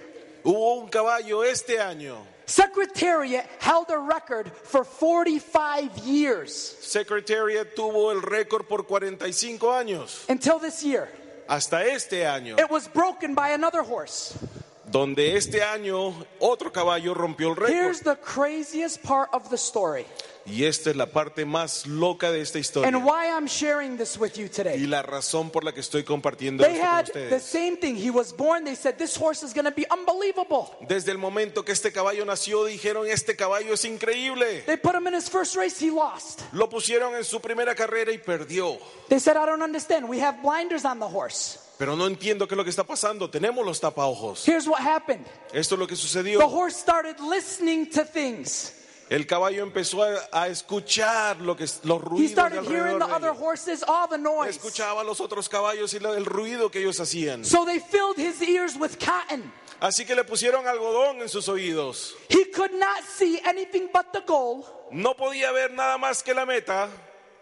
Hubo 0.44 0.80
un 0.80 0.88
caballo 0.88 1.42
este 1.42 1.80
año 1.80 2.18
Secretariat 2.46 3.44
held 3.58 3.90
a 3.90 3.98
record 3.98 4.48
for 4.62 4.84
45 4.84 5.98
years 6.06 6.52
Secretariat 6.80 7.74
tuvo 7.74 8.12
el 8.12 8.22
récord 8.22 8.68
por 8.68 8.84
45 8.86 9.72
años, 9.72 10.24
until 10.28 10.60
this 10.60 10.84
year. 10.84 11.08
hasta 11.48 11.84
este 11.84 12.24
año, 12.24 12.56
It 12.60 12.70
was 12.70 12.86
broken 12.86 13.34
by 13.34 13.50
another 13.50 13.82
horse. 13.82 14.38
Donde 14.86 15.36
este 15.36 15.62
año 15.62 16.14
otro 16.38 16.72
caballo 16.72 17.12
rompió 17.14 17.52
el 17.52 17.58
Here's 17.70 17.98
récord. 18.02 18.16
the 18.16 18.20
craziest 18.22 19.02
part 19.02 19.28
of 19.32 19.48
the 19.50 19.56
story 19.56 20.06
Y 20.48 20.62
esta 20.62 20.90
es 20.90 20.96
la 20.96 21.06
parte 21.06 21.44
más 21.44 21.86
loca 21.88 22.30
de 22.30 22.40
esta 22.40 22.60
historia. 22.60 22.86
and 22.86 23.04
why 23.04 23.26
I'm 23.28 23.48
sharing 23.48 23.96
this 23.96 24.16
with 24.16 24.34
you 24.36 24.44
Y 24.44 24.48
today. 24.48 24.78
la 24.86 25.02
razón 25.02 25.50
por 25.50 25.64
la 25.64 25.72
que 25.72 25.80
estoy 25.80 26.04
compartiendo 26.04 26.62
They 26.62 26.74
esto 26.74 26.84
con 26.86 26.94
had 26.98 27.04
the 27.06 27.10
ustedes. 27.36 27.42
same 27.42 27.76
thing. 27.78 27.96
He 27.96 28.10
was 28.10 28.32
born, 28.32 28.62
they 28.64 28.76
said, 28.76 28.96
This 28.96 29.16
horse 29.16 29.42
is 29.44 29.52
going 29.52 29.64
to 29.64 29.72
be 29.74 29.84
unbelievable. 29.90 30.70
Desde 30.86 31.10
el 31.10 31.18
momento 31.18 31.64
que 31.64 31.72
este 31.72 31.90
caballo 31.90 32.24
nació, 32.24 32.64
dijeron, 32.64 33.08
este 33.08 33.34
caballo 33.34 33.74
es 33.74 33.84
increíble. 33.84 34.62
They 34.66 34.76
put 34.76 34.94
him 34.94 35.08
in 35.08 35.14
his 35.14 35.28
first 35.28 35.56
race, 35.56 35.80
he 35.84 35.90
lost. 35.90 36.42
Lo 36.52 36.68
pusieron 36.68 37.16
en 37.16 37.24
su 37.24 37.40
primera 37.40 37.74
carrera 37.74 38.12
y 38.12 38.18
perdió. 38.18 38.78
They 39.08 39.18
said, 39.18 39.36
I 39.36 39.46
don't 39.46 39.62
understand. 39.62 40.08
We 40.08 40.20
have 40.20 40.40
blinders 40.42 40.84
on 40.84 41.00
the 41.00 41.08
horse. 41.08 41.58
Pero 41.78 41.94
no 41.94 42.06
entiendo 42.06 42.48
qué 42.48 42.54
es 42.54 42.56
lo 42.56 42.64
que 42.64 42.70
está 42.70 42.84
pasando. 42.84 43.28
Tenemos 43.28 43.64
los 43.64 43.80
tapaojos. 43.80 44.46
Here's 44.46 44.66
what 44.66 44.80
happened 44.80 45.26
Esto 45.52 45.74
es 45.74 45.78
lo 45.78 45.86
que 45.86 45.94
the 45.94 46.00
sucedió. 46.00 46.40
horse 46.40 46.76
started 46.76 47.20
listening 47.20 47.90
to 47.90 48.04
things. 48.04 48.72
El 49.08 49.24
caballo 49.24 49.62
empezó 49.62 50.02
a, 50.32 50.48
escuchar 50.48 51.40
lo 51.40 51.54
que, 51.54 51.64
los 51.84 52.00
He 52.00 52.04
ruidos 52.04 52.18
de 52.18 52.28
started 52.28 52.64
hearing 52.64 52.98
the 52.98 53.04
other 53.04 53.30
horses, 53.30 53.84
all 53.86 54.08
the 54.08 54.18
noise. 54.18 54.50
Escuchaba 54.50 55.02
a 55.02 55.04
los 55.04 55.20
otros 55.20 55.48
caballos 55.48 55.94
y 55.94 55.98
el 55.98 56.24
ruido 56.24 56.70
que 56.70 56.80
ellos 56.80 56.98
hacían. 56.98 57.44
So 57.44 57.64
they 57.64 57.78
filled 57.78 58.18
his 58.18 58.42
ears 58.42 58.74
with 58.76 58.98
cotton. 58.98 59.52
Así 59.78 60.04
que 60.06 60.16
le 60.16 60.24
pusieron 60.24 60.66
algodón 60.66 61.20
en 61.20 61.28
sus 61.28 61.48
oídos. 61.48 62.14
He 62.28 62.50
could 62.50 62.72
not 62.72 63.04
see 63.04 63.40
anything 63.44 63.88
but 63.92 64.06
the 64.12 64.22
goal, 64.26 64.64
No 64.90 65.14
podía 65.14 65.52
ver 65.52 65.72
nada 65.72 65.98
más 65.98 66.22
que 66.22 66.34
la 66.34 66.46
meta 66.46 66.88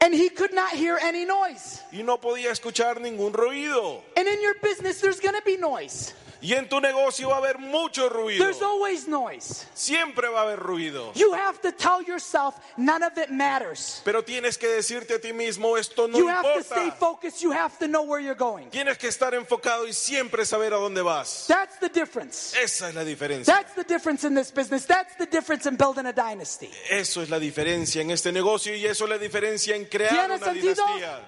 and 0.01 0.15
he 0.15 0.29
could 0.29 0.53
not 0.55 0.73
hear 0.73 0.99
any 1.03 1.25
noise. 1.25 1.83
y 1.93 2.03
no 2.03 2.19
podía 2.19 2.51
escuchar 2.51 3.01
ningún 3.01 3.33
ruido. 3.33 4.03
And 4.17 4.29
in 4.29 4.41
your 4.43 4.55
business, 4.63 5.01
there's 5.01 5.21
going 5.21 5.35
to 5.35 5.43
be 5.45 5.57
noise. 5.57 6.13
Y 6.45 6.53
en 6.53 6.69
tu 6.69 6.79
negocio 6.79 7.31
va 7.31 7.37
a 7.37 7.39
haber 7.39 7.59
mucho 7.59 8.11
ruido. 8.11 8.45
There's 8.45 8.61
always 8.61 9.09
noise. 9.09 9.65
Siempre 9.73 10.29
va 10.29 10.41
a 10.41 10.43
haber 10.43 10.59
ruido. 10.61 11.11
You 11.15 11.33
have 11.33 11.59
to 11.63 11.73
tell 11.73 12.03
yourself 12.03 12.55
none 12.77 13.03
of 13.03 13.17
it 13.17 13.31
matters. 13.31 14.03
Pero 14.05 14.23
tienes 14.23 14.59
que 14.59 14.69
decirte 14.69 15.15
a 15.15 15.19
ti 15.19 15.33
mismo, 15.33 15.79
esto 15.79 16.07
no 16.07 16.19
You 16.19 16.29
have 16.29 16.43
to 16.43 16.61
stay 16.63 16.85
importa. 16.85 16.99
focused. 16.99 17.41
You 17.43 17.51
have 17.53 17.79
to 17.79 17.87
know 17.89 18.03
where 18.03 18.21
you're 18.21 18.35
going. 18.37 18.69
Tienes 18.69 18.99
que 18.99 19.09
estar 19.09 19.33
enfocado 19.33 19.89
y 19.89 19.95
siempre 19.95 20.45
saber 20.45 20.75
a 20.75 20.77
dónde 20.77 21.01
vas. 21.03 21.47
That's 21.49 21.79
the 21.81 21.89
difference. 21.89 22.55
Esa 22.63 22.91
es 22.91 22.95
la 22.95 23.05
diferencia. 23.05 23.47
That's 23.55 23.73
the 23.75 23.85
difference 23.85 24.23
in 24.27 24.35
this 24.35 24.53
business. 24.53 24.85
That's 24.85 25.17
the 25.17 25.25
difference 25.27 25.65
in 25.67 25.77
building 25.77 26.05
a 26.05 26.13
dynasty. 26.13 26.71
Eso 26.91 27.23
es 27.23 27.31
la 27.31 27.39
diferencia 27.39 28.03
en 28.03 28.11
este 28.11 28.33
negocio 28.33 28.75
y 28.75 28.85
eso 28.85 29.05
es 29.05 29.11
la 29.11 29.17
diferencia 29.19 29.75
en 29.75 29.87
crear 29.87 30.11
¿Tiene 30.11 30.35
una 30.35 30.45
sentido? 30.45 30.75
dinastía. 30.75 31.21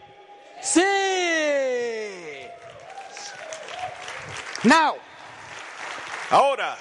Sí. 0.62 0.82
Now, 4.64 4.96
Ahora, 6.30 6.76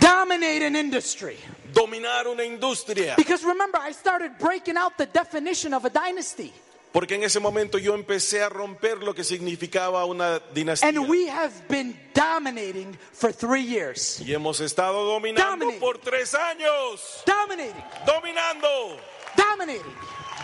dominate 0.00 0.62
an 0.66 0.76
industry. 0.76 1.36
dominar 1.72 2.26
una 2.26 2.42
industria. 2.44 3.14
Because 3.16 3.44
remember, 3.44 3.78
I 3.80 3.92
started 3.92 4.32
breaking 4.38 4.76
out 4.76 4.96
the 4.98 5.06
definition 5.06 5.72
of 5.74 5.84
a 5.84 5.90
dynasty. 5.90 6.52
Porque 6.92 7.12
en 7.14 7.22
ese 7.22 7.38
momento 7.38 7.78
yo 7.78 7.94
empecé 7.94 8.42
a 8.42 8.48
romper 8.48 8.98
lo 9.04 9.14
que 9.14 9.22
significaba 9.22 10.04
una 10.06 10.40
dinastía. 10.52 10.88
And 10.88 11.08
we 11.08 11.28
have 11.28 11.52
been 11.68 11.96
dominating 12.14 12.98
for 13.12 13.30
three 13.32 13.62
years. 13.62 14.20
Y 14.20 14.32
hemos 14.34 14.60
estado 14.60 15.04
dominando 15.04 15.66
Dominating. 15.66 15.80
por 15.80 15.98
tres 15.98 16.34
años. 16.34 17.22
Dominating, 17.24 17.80
Dominando, 18.04 18.96
dominating. 19.36 19.94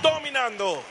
dominando. 0.02 0.82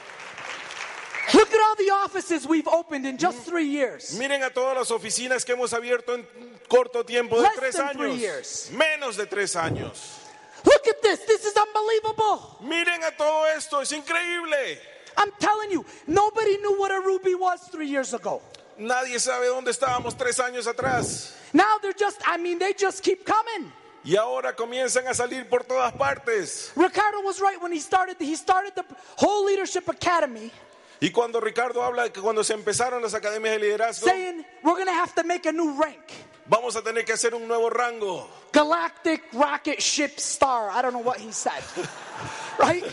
Look 1.34 1.52
at 1.54 1.60
all 1.60 1.76
the 1.76 1.92
offices 1.92 2.48
we've 2.48 2.68
opened 2.68 3.06
in 3.06 3.18
just 3.18 3.40
mm. 3.40 3.46
three 3.46 3.66
years. 3.68 4.18
Miren 4.18 4.44
a 4.44 4.50
todas 4.50 4.76
las 4.76 4.92
oficinas 4.92 5.46
que 5.46 5.56
hemos 5.56 5.74
abierto 5.74 6.14
en 6.14 6.26
corto 6.68 7.04
tiempo 7.06 7.38
de 7.38 7.44
Less 7.44 7.56
tres 7.58 7.76
than 7.76 7.94
three 7.94 8.12
años. 8.12 8.20
years. 8.20 8.72
Menos 8.74 9.18
de 9.18 9.26
tres 9.26 9.56
años. 9.56 10.20
Look 10.64 10.88
at 10.88 11.02
this. 11.02 11.20
This 11.26 11.46
is 11.46 11.56
unbelievable. 11.56 12.58
Miren 12.64 13.04
a 13.04 13.12
todo 13.12 13.46
esto, 13.56 13.80
es 13.82 13.92
increíble. 13.92 14.78
I'm 15.18 15.32
telling 15.40 15.72
you, 15.72 15.86
nobody 16.08 16.58
knew 16.58 16.78
what 16.78 16.92
a 16.92 17.00
ruby 17.00 17.36
was 17.36 17.62
three 17.72 17.88
years 17.88 18.14
ago. 18.14 18.42
Nadie 18.78 19.20
sabe 19.20 19.48
dónde 19.48 19.70
estábamos 19.70 20.18
tres 20.18 20.40
años 20.40 20.68
atrás. 20.68 21.34
Now 21.54 21.78
they're 21.82 21.94
just, 21.94 22.22
I 22.26 22.38
mean, 22.38 22.60
they 22.60 22.74
just 22.74 23.02
keep 23.04 23.26
coming. 23.26 23.72
Y 24.04 24.16
ahora 24.18 24.54
comienzan 24.56 25.08
a 25.08 25.14
salir 25.14 25.50
por 25.50 25.64
todas 25.64 25.94
partes. 25.94 26.72
Ricardo 26.76 27.22
was 27.22 27.40
right 27.40 27.60
when 27.62 27.72
he 27.72 27.80
started, 27.80 28.18
he 28.20 28.36
started 28.36 28.76
the 28.76 28.86
whole 29.18 29.46
leadership 29.46 29.88
academy 29.88 30.52
Y 31.00 31.12
cuando 31.12 31.40
Ricardo 31.42 31.84
habla 31.84 32.04
de 32.04 32.12
que 32.12 32.22
cuando 32.22 32.44
se 32.44 32.54
empezaron 32.54 33.02
las 33.02 33.14
academias 33.14 33.56
de 33.56 33.60
liderazgo, 33.60 34.08
saying 34.08 34.46
we're 34.64 34.76
going 34.76 34.86
to 34.86 34.94
have 34.94 35.14
to 35.14 35.24
make 35.24 35.48
a 35.48 35.52
new 35.52 35.80
rank. 35.80 36.12
vamos 36.48 36.76
a 36.76 36.82
tener 36.82 37.04
que 37.04 37.14
hacer 37.14 37.34
un 37.36 37.48
nuevo 37.48 37.70
rango. 37.70 38.30
Galactic 38.52 39.24
rocket 39.34 39.80
ship 39.82 40.18
star. 40.18 40.70
I 40.72 40.82
don't 40.82 40.94
know 40.94 41.04
what 41.04 41.20
he 41.20 41.32
said. 41.32 41.64
right? 42.60 42.84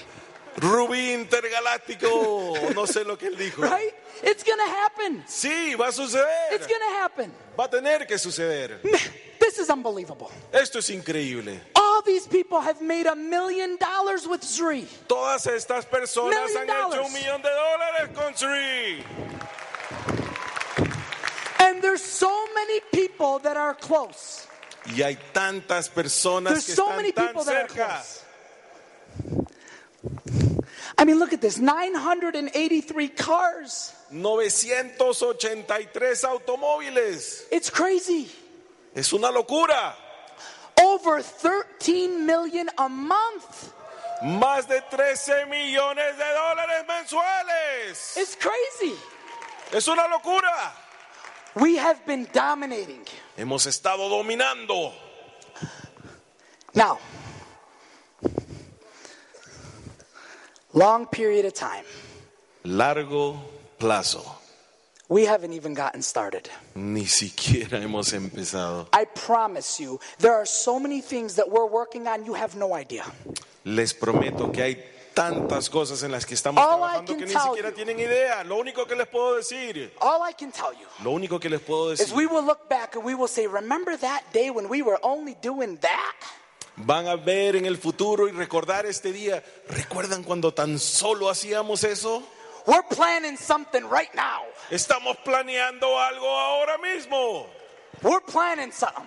Rubí 0.57 1.15
intergaláctico, 1.15 2.75
no 2.75 2.87
sé 2.87 3.05
lo 3.05 3.17
que 3.17 3.29
él 3.29 3.37
dijo. 3.37 3.63
Right? 3.63 3.95
It's 4.23 4.45
going 4.45 4.59
to 4.59 4.71
happen. 4.71 5.25
Sí, 5.27 5.75
va 5.75 5.89
a 5.89 5.93
suceder. 5.93 6.53
It's 6.53 6.67
going 6.67 6.81
to 6.81 6.99
happen. 7.01 7.33
Va 7.59 7.65
a 7.65 7.71
tener 7.71 8.07
que 8.07 8.19
suceder. 8.19 8.81
This 9.41 9.59
is 9.59 9.71
unbelievable. 9.71 10.31
Esto 10.53 10.79
es 10.79 10.91
increíble. 10.91 11.61
All 12.03 12.07
these 12.07 12.27
people 12.27 12.61
have 12.61 12.83
made 12.83 13.07
a 13.07 13.15
million 13.15 13.77
dollars 13.77 14.27
with 14.27 14.43
Zri. 14.43 14.89
Todas 15.07 15.47
estas 15.47 15.85
personas 15.85 16.49
Million 16.49 16.69
han 16.69 16.91
hecho 16.91 17.05
un 17.05 17.13
millón 17.13 17.41
de 17.43 17.49
dólares 17.49 18.13
con 18.13 18.35
Sri. 18.35 19.05
And 21.61 21.81
there's 21.81 22.03
so 22.03 22.45
many 22.55 22.81
people 22.93 23.39
that 23.41 23.57
are 23.57 23.75
close. 23.75 24.49
Y 24.87 25.03
hay 25.03 25.17
tantas 25.33 25.89
personas 25.89 26.51
There's 26.51 26.67
que 26.67 26.75
so 26.75 26.89
están 26.89 26.97
many 26.97 27.13
tan 27.13 27.29
people 27.29 27.45
that 27.45 27.55
are 27.55 27.69
cerca. 27.69 27.87
close. 27.87 28.25
I 30.99 31.05
mean, 31.05 31.21
look 31.21 31.33
at 31.33 31.41
this 31.41 31.59
983 31.59 33.09
cars. 33.11 33.93
983 34.11 36.25
automóviles. 36.25 37.45
It's 37.53 37.71
crazy. 37.71 38.29
Es 38.93 39.13
una 39.13 39.31
locura. 39.31 39.95
Over 41.03 41.21
13 41.21 42.25
million 42.27 42.69
a 42.79 42.89
month. 42.89 43.73
Más 44.23 44.69
de 44.69 44.81
13 44.83 45.47
millones 45.47 46.17
de 46.17 46.25
dólares 46.25 46.85
mensuales. 46.87 48.17
It's 48.17 48.37
crazy. 48.37 48.95
Es 49.73 49.89
una 49.89 50.07
locura. 50.07 50.73
We 51.57 51.77
have 51.77 52.07
been 52.07 52.29
dominating. 52.33 53.05
Hemos 53.37 53.67
estado 53.67 54.09
dominando. 54.09 54.93
Now, 56.75 56.99
long 60.73 61.07
period 61.07 61.47
of 61.47 61.55
time. 61.55 61.85
Largo 62.65 63.43
plazo. 63.79 64.42
We 65.13 65.27
haven't 65.27 65.53
even 65.53 65.75
gotten 65.75 66.03
started. 66.03 66.49
Ni 66.75 67.05
siquiera 67.05 67.79
hemos 67.79 68.15
empezado. 68.15 68.89
I 68.95 69.05
promise 69.05 69.79
you, 69.79 70.01
there 70.19 70.33
are 70.33 70.47
so 70.47 70.81
many 70.81 71.03
things 71.03 71.35
that 71.37 71.51
we're 71.51 71.67
working 71.69 72.07
on, 72.07 72.25
you 72.25 72.33
have 72.33 72.57
no 72.57 72.73
idea. 72.75 73.05
Les 73.65 73.93
prometo 73.93 74.51
que 74.51 74.63
hay 74.63 74.85
tantas 75.13 75.69
cosas 75.69 76.03
en 76.03 76.13
las 76.13 76.25
que 76.25 76.35
estamos 76.35 76.65
All 76.65 76.79
I 76.81 77.05
trabajando 77.05 77.07
can 77.13 77.19
que 77.19 77.27
ni 77.27 77.33
tell 77.35 77.43
siquiera 77.43 77.69
you- 77.69 77.75
tienen 77.75 78.01
idea. 78.01 78.43
Lo 78.45 78.57
único 78.57 78.87
que 78.87 78.97
les 78.97 79.07
puedo 79.07 79.37
decir, 79.37 79.93
All 80.01 80.23
I 80.27 80.33
can 80.33 80.51
tell 80.51 80.73
you 80.73 80.87
lo 81.05 81.11
único 81.11 81.39
que 81.39 81.51
les 81.51 81.61
puedo 81.61 81.93
is 81.93 81.99
decir, 81.99 82.17
we 82.17 82.27
will 82.27 82.47
look 82.47 82.71
back 82.71 82.97
and 82.97 83.05
we 83.05 83.15
will 83.15 83.29
say, 83.29 83.47
Remember 83.47 83.95
that 83.99 84.23
day 84.33 84.49
when 84.49 84.67
we 84.71 84.81
were 84.81 84.99
only 85.03 85.37
doing 85.43 85.77
that? 85.83 86.15
van 86.79 87.07
a 87.07 87.17
ver 87.17 87.55
en 87.57 87.67
el 87.67 87.77
futuro 87.77 88.29
y 88.29 88.31
recordar 88.33 88.87
este 88.87 89.13
día. 89.13 89.43
¿Recuerdan 89.69 90.25
cuando 90.25 90.55
tan 90.55 90.79
solo 90.79 91.29
hacíamos 91.29 91.85
eso? 91.85 92.23
We're 92.67 92.83
planning 92.83 93.37
something 93.37 93.89
right 93.89 94.15
now. 94.15 94.43
Estamos 94.71 95.17
planeando 95.25 95.99
algo 95.99 96.29
ahora 96.29 96.79
mismo. 96.79 97.47
We're 98.03 98.21
planning 98.21 98.73
something. 98.73 99.05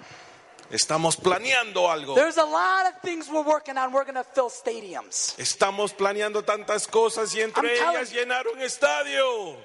Estamos 0.72 1.16
planeando 1.16 1.88
algo. 1.88 2.16
There's 2.16 2.38
a 2.38 2.44
lot 2.44 2.88
of 2.88 3.02
things 3.02 3.30
we're 3.30 3.44
working 3.44 3.78
on. 3.78 3.94
We're 3.94 4.04
going 4.04 4.16
to 4.16 4.24
fill 4.24 4.50
stadiums. 4.50 5.38
Estamos 5.38 5.94
planeando 5.94 6.44
tantas 6.44 6.88
cosas 6.88 7.34
y 7.36 7.42
entre 7.42 7.70
I'm 7.70 7.78
telling 7.78 7.98
ellas 7.98 8.12
llenar 8.12 8.46
un 8.48 8.62
estadio. 8.62 9.56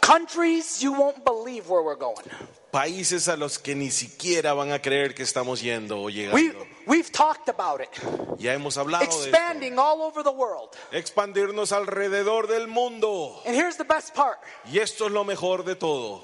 Countries, 0.00 0.82
you 0.82 0.92
won't 0.92 1.24
believe 1.24 1.68
where 1.68 1.82
we're 1.82 1.96
going. 1.96 2.26
Países 2.72 3.28
a 3.28 3.36
los 3.36 3.58
que 3.58 3.74
ni 3.74 3.90
siquiera 3.90 4.54
van 4.54 4.72
a 4.72 4.80
creer 4.80 5.14
que 5.14 5.22
estamos 5.22 5.60
yendo 5.60 5.98
o 6.00 6.04
We, 6.06 6.12
llegando. 6.12 6.66
we've 6.86 7.12
talked 7.12 7.50
about 7.50 7.82
it. 7.82 7.90
Ya 8.38 8.54
hemos 8.54 8.78
hablado 8.78 9.04
de 9.04 9.10
esto. 9.10 9.28
Expanding 9.28 9.78
all 9.78 10.00
over 10.00 10.24
the 10.24 10.30
world. 10.32 10.70
Expandirnos 10.90 11.70
alrededor 11.72 12.46
del 12.48 12.68
mundo. 12.68 13.42
And 13.44 13.54
here's 13.54 13.76
the 13.76 13.84
best 13.84 14.14
part 14.14 14.38
Y 14.72 14.78
esto 14.78 15.04
es 15.06 15.12
lo 15.12 15.22
mejor 15.22 15.64
de 15.64 15.74
todo. 15.76 16.22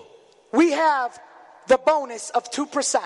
we 0.52 0.72
have 0.72 1.20
the 1.66 1.76
bonus 1.76 2.30
of 2.30 2.44
2%. 2.50 2.98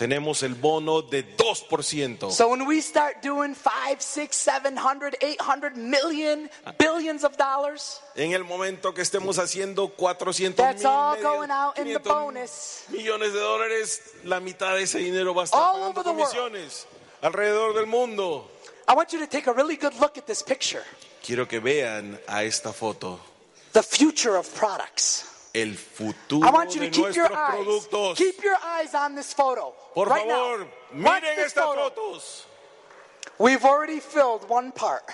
Tenemos 0.00 0.42
el 0.42 0.54
bono 0.54 1.02
de 1.02 1.22
2%. 1.36 2.30
So 2.30 2.48
when 2.48 2.66
we 2.66 2.80
start 2.80 3.20
doing 3.22 3.54
five, 3.54 4.00
six, 4.00 4.34
seven 4.34 4.74
hundred, 4.74 5.14
eight 5.20 5.38
hundred 5.38 5.76
million, 5.76 6.48
billions 6.78 7.22
of 7.22 7.36
dollars, 7.36 8.00
En 8.16 8.32
el 8.32 8.44
momento 8.44 8.94
que 8.94 9.02
estemos 9.02 9.38
haciendo 9.38 9.88
400 9.94 10.56
That's 10.56 10.82
mil, 10.82 10.90
all 10.90 11.16
going 11.20 11.50
out 11.50 11.78
in 11.78 11.92
the 11.92 12.00
500 12.00 12.08
bonus. 12.08 12.84
millones 12.88 13.34
de 13.34 13.40
dólares, 13.40 14.00
la 14.24 14.40
mitad 14.40 14.74
de 14.74 14.84
ese 14.84 15.00
dinero 15.00 15.34
va 15.34 15.42
a 15.42 15.44
estar 15.44 15.60
All 15.60 15.92
pagando 15.92 16.14
world. 16.14 16.70
alrededor 17.20 17.74
del 17.74 17.86
mundo. 17.86 18.48
I 18.88 18.94
want 18.94 19.12
you 19.12 19.18
to 19.18 19.26
take 19.26 19.48
a 19.48 19.52
really 19.52 19.76
good 19.76 19.92
look 20.00 20.16
at 20.16 20.26
this 20.26 20.42
picture. 20.42 20.82
Quiero 21.22 21.46
que 21.46 21.60
vean 21.60 22.18
a 22.26 22.42
esta 22.44 22.72
foto 22.72 23.20
The 23.74 23.82
future 23.82 24.38
of 24.38 24.48
products. 24.54 25.26
El 25.52 25.76
futuro 25.76 26.46
I 26.48 26.52
want 26.52 26.74
you 26.74 26.80
de 26.80 26.90
to 26.90 26.92
keep 26.92 27.14
your 27.16 27.28
nuestros 27.28 27.38
eyes, 27.38 27.66
productos. 27.66 28.16
keep 28.16 28.42
your 28.42 28.56
eyes 28.64 28.94
on 28.94 29.14
this 29.14 29.32
photo. 29.34 29.74
Por 29.94 30.06
right 30.06 30.22
favor, 30.26 30.66
now. 30.94 31.02
Watch 31.04 31.22
miren 31.24 31.38
estas 31.38 31.52
photo. 31.64 31.90
fotos. 31.90 32.44
We've 33.38 33.64
already 33.64 34.00
filled 34.00 34.48
one 34.48 34.70
part. 34.72 35.04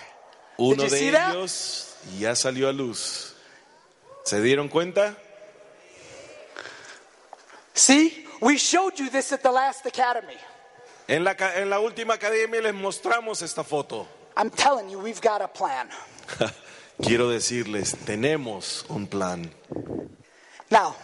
Uno 0.59 0.71
you 0.85 0.88
de 0.88 0.97
see 0.97 1.11
that? 1.11 1.35
ellos 1.35 1.95
ya 2.19 2.35
salió 2.35 2.69
a 2.69 2.73
luz. 2.73 3.35
¿Se 4.25 4.40
dieron 4.40 4.69
cuenta? 4.69 5.14
See, 7.75 8.25
we 8.40 8.57
showed 8.57 8.99
you 8.99 9.11
this 9.11 9.33
at 9.33 9.43
the 9.43 9.50
last 9.50 9.87
academy. 9.87 10.37
En 11.09 11.23
la, 11.25 11.35
en 11.55 11.71
la 11.71 11.78
última 11.78 12.14
academia 12.14 12.61
les 12.61 12.75
mostramos 12.75 13.43
esta 13.43 13.62
foto. 13.62 14.07
I'm 14.37 14.50
telling 14.50 14.88
you, 14.90 14.99
we've 14.99 15.21
got 15.21 15.40
a 15.40 15.49
plan. 15.49 15.88
Quiero 17.02 17.28
decirles, 17.28 17.95
tenemos 18.05 18.85
un 18.90 19.07
plan. 19.07 19.50
Now, 20.70 20.96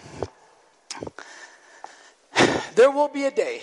there 2.75 2.91
will 2.91 3.09
be 3.09 3.25
a 3.27 3.31
day 3.31 3.61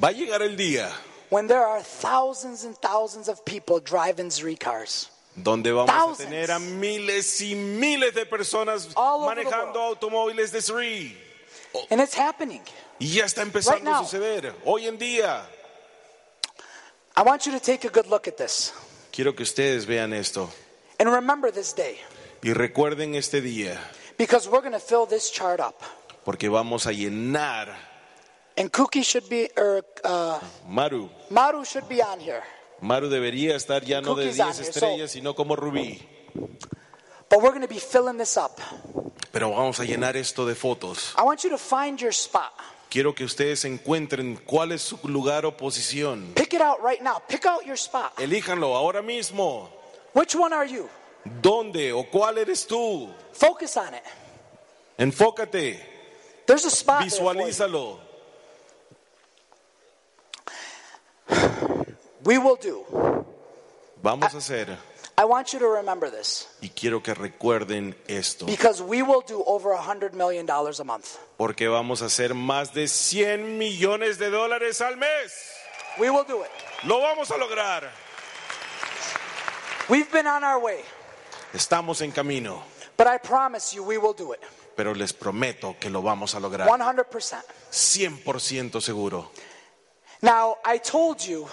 Va 0.00 0.08
a 0.08 0.12
llegar 0.12 0.42
el 0.42 0.56
día 0.56 0.90
when 1.30 1.46
there 1.46 1.64
are 1.64 1.80
thousands 1.82 2.64
and 2.64 2.76
thousands 2.76 3.28
of 3.28 3.44
people 3.44 3.80
driving 3.80 4.28
Zri 4.30 4.56
cars. 4.58 5.08
donde 5.36 5.72
vamos 5.72 5.86
Thousands. 5.90 6.20
a 6.20 6.30
tener 6.30 6.50
a 6.50 6.58
miles 6.58 7.40
y 7.40 7.54
miles 7.54 8.14
de 8.14 8.24
personas 8.26 8.88
All 8.96 9.24
over 9.24 9.34
the 9.36 9.44
manejando 9.50 9.76
automóviles 9.96 10.52
de 10.52 10.60
SRI. 10.60 11.16
Oh. 11.74 11.86
And 11.90 12.00
it's 12.00 12.14
happening. 12.14 12.60
Y 13.00 13.06
ya 13.06 13.24
está 13.24 13.42
empezando 13.42 13.76
Right 13.76 13.84
now. 13.84 14.02
a 14.02 14.04
suceder. 14.04 14.52
Hoy 14.64 14.86
en 14.86 14.96
día, 14.98 15.42
I 17.16 17.22
want 17.22 17.46
you 17.46 17.52
to 17.52 17.60
take 17.60 17.84
a 17.84 17.90
good 17.90 18.06
look 18.08 18.28
at 18.28 18.36
this. 18.36 18.72
quiero 19.12 19.32
que 19.34 19.42
ustedes 19.44 19.86
vean 19.86 20.12
esto 20.12 20.50
And 20.98 21.08
remember 21.10 21.50
this 21.52 21.72
day 21.72 21.98
y 22.42 22.52
recuerden 22.52 23.14
este 23.16 23.40
día, 23.40 23.78
because 24.16 24.48
we're 24.48 24.60
going 24.60 24.72
to 24.72 24.78
fill 24.80 25.06
this 25.06 25.30
chart 25.30 25.60
up. 25.60 25.82
porque 26.24 26.48
vamos 26.48 26.86
a 26.86 26.92
llenar. 26.92 27.68
And 28.56 28.70
Kuki 28.70 29.02
should 29.02 29.28
be, 29.28 29.48
or 29.56 29.84
uh, 30.04 30.38
Maru, 30.68 31.08
Maru 31.30 31.64
should 31.64 31.88
be 31.88 32.00
on 32.00 32.20
here. 32.20 32.42
Maru 32.80 33.08
debería 33.08 33.56
estar 33.56 33.84
ya 33.84 34.00
no 34.00 34.14
de 34.14 34.24
Cookies 34.26 34.40
on 34.40 34.46
10 34.46 34.58
here, 34.58 34.68
estrellas, 34.70 35.10
sino 35.10 35.34
como 35.34 35.56
Rubí. 35.56 36.00
But 37.28 37.42
we're 37.42 37.50
going 37.50 37.62
to 37.62 37.68
be 37.68 37.80
filling 37.80 38.16
this 38.16 38.36
up. 38.36 38.60
Pero 39.32 39.50
vamos 39.50 39.80
a 39.80 39.84
llenar 39.84 40.16
esto 40.16 40.46
de 40.46 40.54
fotos. 40.54 41.14
I 41.18 41.22
want 41.24 41.42
you 41.42 41.50
to 41.50 41.58
find 41.58 42.00
your 42.00 42.12
spot. 42.12 42.52
Quiero 42.88 43.12
que 43.12 43.24
ustedes 43.24 43.64
encuentren 43.64 44.36
cuál 44.36 44.70
es 44.70 44.82
su 44.82 44.98
lugar 45.08 45.44
o 45.44 45.56
posición. 45.56 46.32
Pick 46.36 46.54
it 46.54 46.60
out 46.60 46.78
right 46.80 47.02
now. 47.02 47.20
Pick 47.26 47.44
out 47.44 47.64
your 47.66 47.76
spot. 47.76 48.12
Elíjanlo 48.18 48.76
ahora 48.76 49.02
mismo. 49.02 49.68
Which 50.12 50.36
one 50.36 50.52
are 50.52 50.66
you? 50.66 50.88
¿Dónde 51.24 51.92
o 51.92 52.04
cuál 52.10 52.38
eres 52.38 52.66
tú? 52.66 53.08
Focus 53.32 53.76
on 53.76 53.94
it. 53.94 54.02
Enfócate, 54.98 55.80
There's 56.46 56.64
a 56.66 56.70
spot. 56.70 57.02
visualízalo. 57.04 57.98
We 62.24 62.38
will 62.38 62.56
do. 62.56 62.84
Vamos 64.02 64.34
a 64.34 64.38
hacer, 64.38 64.76
I 65.16 65.24
want 65.24 65.52
you 65.52 65.58
to 65.60 65.68
remember 65.68 66.10
this 66.10 66.46
y 66.60 66.68
quiero 66.68 67.02
que 67.02 67.14
recuerden 67.14 67.94
esto, 68.06 68.44
because 68.46 68.82
we 68.82 69.00
will 69.02 69.22
do 69.26 69.42
over 69.46 69.72
a 69.72 69.80
hundred 69.80 70.12
million 70.14 70.44
dollars 70.44 70.78
a 70.80 70.84
month. 70.84 71.16
porque 71.38 71.68
vamos 71.68 72.02
a 72.02 72.06
hacer 72.06 72.34
más 72.34 72.74
de 72.74 72.86
100 72.86 73.56
millones 73.58 74.18
de 74.18 74.28
dólares 74.30 74.80
al 74.82 74.96
mes. 74.96 75.32
We 75.98 76.10
will 76.10 76.24
do 76.24 76.42
it. 76.42 76.50
Lo 76.84 77.00
vamos 77.00 77.30
a 77.30 77.36
lograr. 77.38 77.88
We've 79.88 80.10
been 80.10 80.26
on 80.26 80.44
our 80.44 80.58
way, 80.58 80.82
Estamos 81.54 82.00
en 82.02 82.10
camino, 82.10 82.62
but 82.96 83.06
I 83.06 83.18
promise 83.18 83.74
you 83.74 83.84
we 83.84 83.96
will 83.96 84.14
do 84.16 84.32
it. 84.34 84.40
pero 84.76 84.92
les 84.92 85.12
prometo 85.12 85.76
que 85.78 85.88
lo 85.88 86.02
vamos 86.02 86.34
a 86.34 86.40
lograr. 86.40 86.66
100%. 86.68 87.42
100% 87.70 88.80
seguro. 88.80 89.30
Now, 90.20 90.56
I 90.64 90.78
told 90.78 91.20
you 91.20 91.46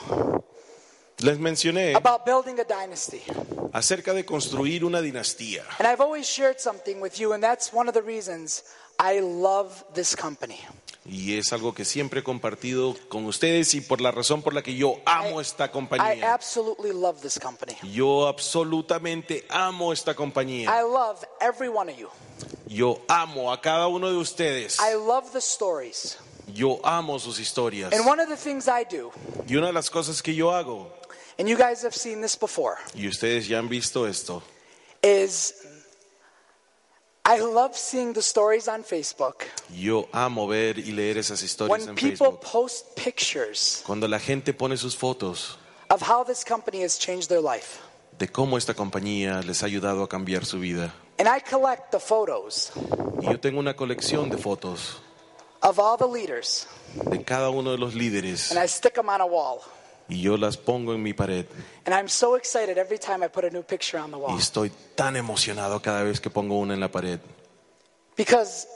Les 1.20 1.38
mencioné 1.38 1.94
about 1.96 2.26
building 2.26 2.60
a 2.60 2.64
dynasty. 2.64 3.22
acerca 3.74 4.14
de 4.14 4.26
construir 4.26 4.84
una 4.84 5.02
dinastía. 5.02 5.64
And 5.78 5.88
I've 5.88 6.02
always 6.02 6.26
shared 6.28 6.60
something 6.60 7.00
with 7.00 7.20
you, 7.20 7.34
and 7.34 7.44
that's 7.44 7.72
one 7.72 7.88
of 7.88 7.94
the 7.94 8.02
reasons 8.02 8.64
I 9.00 9.20
love 9.20 9.84
this 9.94 10.16
company. 10.16 10.60
Y 11.04 11.38
es 11.38 11.52
algo 11.52 11.74
que 11.74 11.84
siempre 11.84 12.20
he 12.20 12.24
compartido 12.24 12.96
con 13.10 13.26
ustedes 13.26 13.74
y 13.74 13.82
por 13.82 14.02
la 14.02 14.12
razón 14.12 14.44
por 14.44 14.54
la 14.54 14.62
que 14.62 14.76
yo 14.76 14.98
amo 15.06 15.42
esta 15.42 15.66
I 15.66 15.70
compañía. 15.70 16.34
absolutely 16.34 16.92
love 16.94 17.20
this 17.22 17.40
company. 17.40 17.76
Yo 17.92 18.28
absolutamente 18.28 19.46
amo 19.50 19.94
esta 19.94 20.14
compañía. 20.16 20.70
I 20.70 20.84
love 20.84 21.24
every 21.40 21.70
one 21.70 21.92
of 21.92 21.98
you. 21.98 22.10
Yo 22.68 23.02
amo 23.08 23.52
a 23.52 23.60
cada 23.60 23.88
uno 23.88 24.10
de 24.12 24.18
ustedes. 24.18 24.78
I 24.80 24.94
love 24.94 25.32
the 25.34 25.42
stories. 25.42 26.18
Yo 26.54 26.80
amo 26.84 27.18
sus 27.18 27.40
historias. 27.40 27.92
And 27.94 28.06
one 28.06 28.20
of 28.22 28.30
the 28.30 28.38
things 28.38 28.68
I 28.68 28.84
do, 28.84 29.12
Y 29.48 29.56
una 29.56 29.68
de 29.68 29.74
las 29.74 29.90
cosas 29.90 30.22
que 30.22 30.36
yo 30.36 30.52
hago, 30.52 30.92
and 31.40 31.48
you 31.50 31.58
guys 31.58 31.84
have 31.84 31.96
seen 31.96 32.22
this 32.22 32.38
before, 32.38 32.76
y 32.94 33.08
ustedes 33.08 33.48
ya 33.48 33.58
han 33.58 33.70
visto 33.70 34.06
esto, 34.06 34.44
is 35.02 35.56
I 37.34 37.40
love 37.40 37.78
seeing 37.78 38.12
the 38.14 38.22
stories 38.22 38.68
on 38.68 38.84
Facebook 38.84 39.46
yo 39.74 40.10
amo 40.12 40.48
ver 40.48 40.78
y 40.78 40.92
leer 40.92 41.18
esas 41.18 41.42
historias 41.42 41.70
when 41.88 41.90
en 41.90 41.96
people 41.96 42.32
Facebook. 42.32 42.42
post 42.42 42.96
pictures 42.96 43.82
Cuando 43.86 44.06
la 44.08 44.20
gente 44.20 44.54
pone 44.54 44.76
sus 44.76 44.98
fotos 44.98 45.58
of 45.90 46.02
how 46.02 46.26
this 46.26 46.44
company 46.44 46.84
has 46.84 46.98
changed 47.00 47.30
their 47.30 47.42
life. 47.42 47.80
de 48.20 48.28
cómo 48.28 48.58
esta 48.58 48.74
compañía 48.74 49.42
les 49.44 49.64
ha 49.64 49.68
ayudado 49.68 50.04
a 50.04 50.10
cambiar 50.10 50.46
su 50.46 50.60
vida. 50.60 50.94
And 51.20 51.30
I 51.30 51.40
collect 51.40 51.92
the 51.92 52.00
photos 52.00 52.72
Y 53.22 53.28
yo 53.28 53.40
tengo 53.40 53.60
una 53.60 53.76
colección 53.76 54.30
de 54.30 54.38
fotos 54.38 54.98
of 55.62 55.80
all 55.80 55.98
the 55.98 56.08
leaders 56.08 56.68
de 57.10 57.24
cada 57.24 57.50
uno 57.50 57.72
de 57.72 57.78
los 57.78 57.94
líderes 57.94 58.52
and 58.52 58.60
I 58.62 58.68
stick 58.68 58.96
them 58.96 59.08
on 59.08 59.22
a 59.22 59.26
wall. 59.26 59.62
Y 60.12 60.22
yo 60.22 60.36
las 60.38 60.58
pongo 60.58 60.94
en 60.94 61.02
mi 61.02 61.14
pared. 61.14 61.46
And 61.86 61.96
I'm 61.96 62.10
so 62.10 62.36
excited 62.36 62.78
every 62.78 63.00
time 63.00 63.24
I 63.24 63.30
put 63.30 63.46
a 63.46 63.50
new 63.50 63.64
picture 63.64 63.98
on 63.98 64.12
the 64.12 64.18
Y 64.18 64.22
wall 64.22 64.38
estoy 64.38 64.70
tan 64.96 65.16
emocionado 65.16 65.82
cada 65.82 66.04
vez 66.04 66.20
que 66.20 66.30
pongo 66.30 66.60
una 66.60 66.74
en 66.74 66.82
la 66.82 66.90
pared. 66.90 67.20
because 68.18 68.68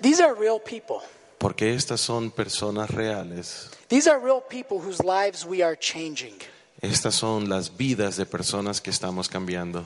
these 0.00 0.20
are 0.20 0.34
real 0.34 0.58
people. 0.58 1.02
Porque 1.38 1.74
estas 1.74 2.00
son 2.00 2.30
personas 2.30 2.90
reales. 2.90 3.70
These 3.88 4.08
are 4.08 4.18
real 4.18 4.40
people 4.40 4.78
whose 4.78 5.04
lives 5.04 5.44
we 5.44 5.62
are 5.62 5.76
changing. 5.76 6.34
Estas 6.80 7.14
son 7.14 7.48
las 7.48 7.68
vidas 7.76 8.16
de 8.16 8.24
personas 8.24 8.80
que 8.80 8.90
estamos 8.90 9.28
cambiando. 9.28 9.84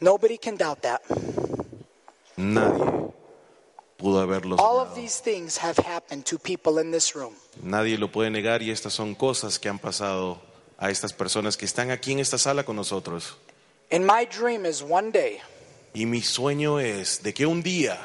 Nobody 0.00 0.38
can 0.38 0.56
doubt 0.56 0.80
that. 0.82 1.02
Nadie 2.36 3.05
pudo 4.06 4.56
All 4.58 4.80
of 4.80 4.94
these 4.94 5.20
things 5.20 5.58
have 5.58 5.76
happened 5.78 6.24
to 6.26 6.38
people 6.38 6.78
in 6.78 6.90
this 6.92 7.14
room. 7.14 7.34
Nadie 7.62 7.98
lo 7.98 8.08
puede 8.08 8.30
negar 8.30 8.62
y 8.62 8.70
estas 8.70 8.92
son 8.92 9.14
cosas 9.14 9.58
que 9.58 9.68
han 9.68 9.78
pasado 9.78 10.38
a 10.78 10.90
estas 10.90 11.12
personas 11.12 11.56
que 11.56 11.64
están 11.66 11.90
aquí 11.90 12.12
en 12.12 12.20
esta 12.20 12.38
sala 12.38 12.64
con 12.64 12.76
nosotros. 12.76 13.36
And 13.90 14.06
my 14.06 14.24
dream 14.26 14.64
is 14.64 14.82
one 14.82 15.10
day 15.10 15.40
Y 15.94 16.04
mi 16.06 16.20
sueño 16.20 16.78
es 16.80 17.22
de 17.22 17.32
que 17.32 17.46
un 17.46 17.62
día 17.62 17.98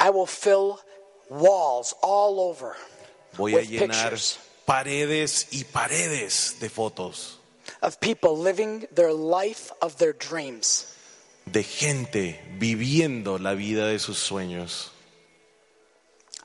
I 0.00 0.10
will 0.10 0.26
fill 0.26 0.78
walls 1.28 1.94
all 2.00 2.40
over 2.40 2.74
voy 3.36 3.54
a 3.56 3.62
llenar 3.62 4.10
pictures. 4.10 4.38
paredes 4.64 5.48
y 5.50 5.64
paredes 5.64 6.56
de 6.60 6.70
fotos 6.70 7.38
of 7.82 8.00
people 8.00 8.36
living 8.36 8.86
their 8.94 9.12
life 9.12 9.70
of 9.82 9.98
their 9.98 10.12
dreams. 10.12 10.94
De 11.52 11.62
gente 11.62 12.40
viviendo 12.58 13.38
la 13.38 13.54
vida 13.54 13.86
de 13.86 13.98
sus 13.98 14.18
sueños. 14.18 14.92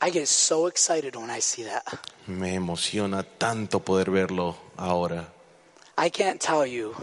I 0.01 0.11
get 0.11 0.27
so 0.27 0.67
excited 0.67 1.15
when 1.15 1.29
I 1.29 1.39
see 1.39 1.63
that. 1.63 1.83
Me 2.27 2.55
emociona 2.55 3.23
tanto 3.23 3.79
poder 3.79 4.11
verlo 4.11 4.55
ahora. 4.77 5.31
I 5.97 6.09
can't 6.09 6.41
tell 6.41 6.65
you 6.65 6.93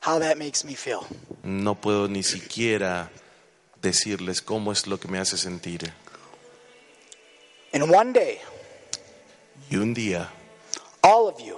how 0.00 0.18
that 0.18 0.36
makes 0.36 0.64
me 0.64 0.74
feel. 0.74 1.06
No 1.42 1.74
puedo 1.74 2.08
ni 2.08 2.22
siquiera 2.22 3.10
decirles 3.80 4.42
cómo 4.42 4.72
es 4.72 4.86
lo 4.86 4.98
que 4.98 5.08
me 5.08 5.18
hace 5.18 5.36
sentir. 5.36 5.92
And 7.72 7.88
one 7.88 8.12
day, 8.12 8.40
Y 9.70 9.76
un 9.76 9.94
día 9.94 10.28
all 11.02 11.28
of 11.28 11.40
you 11.40 11.56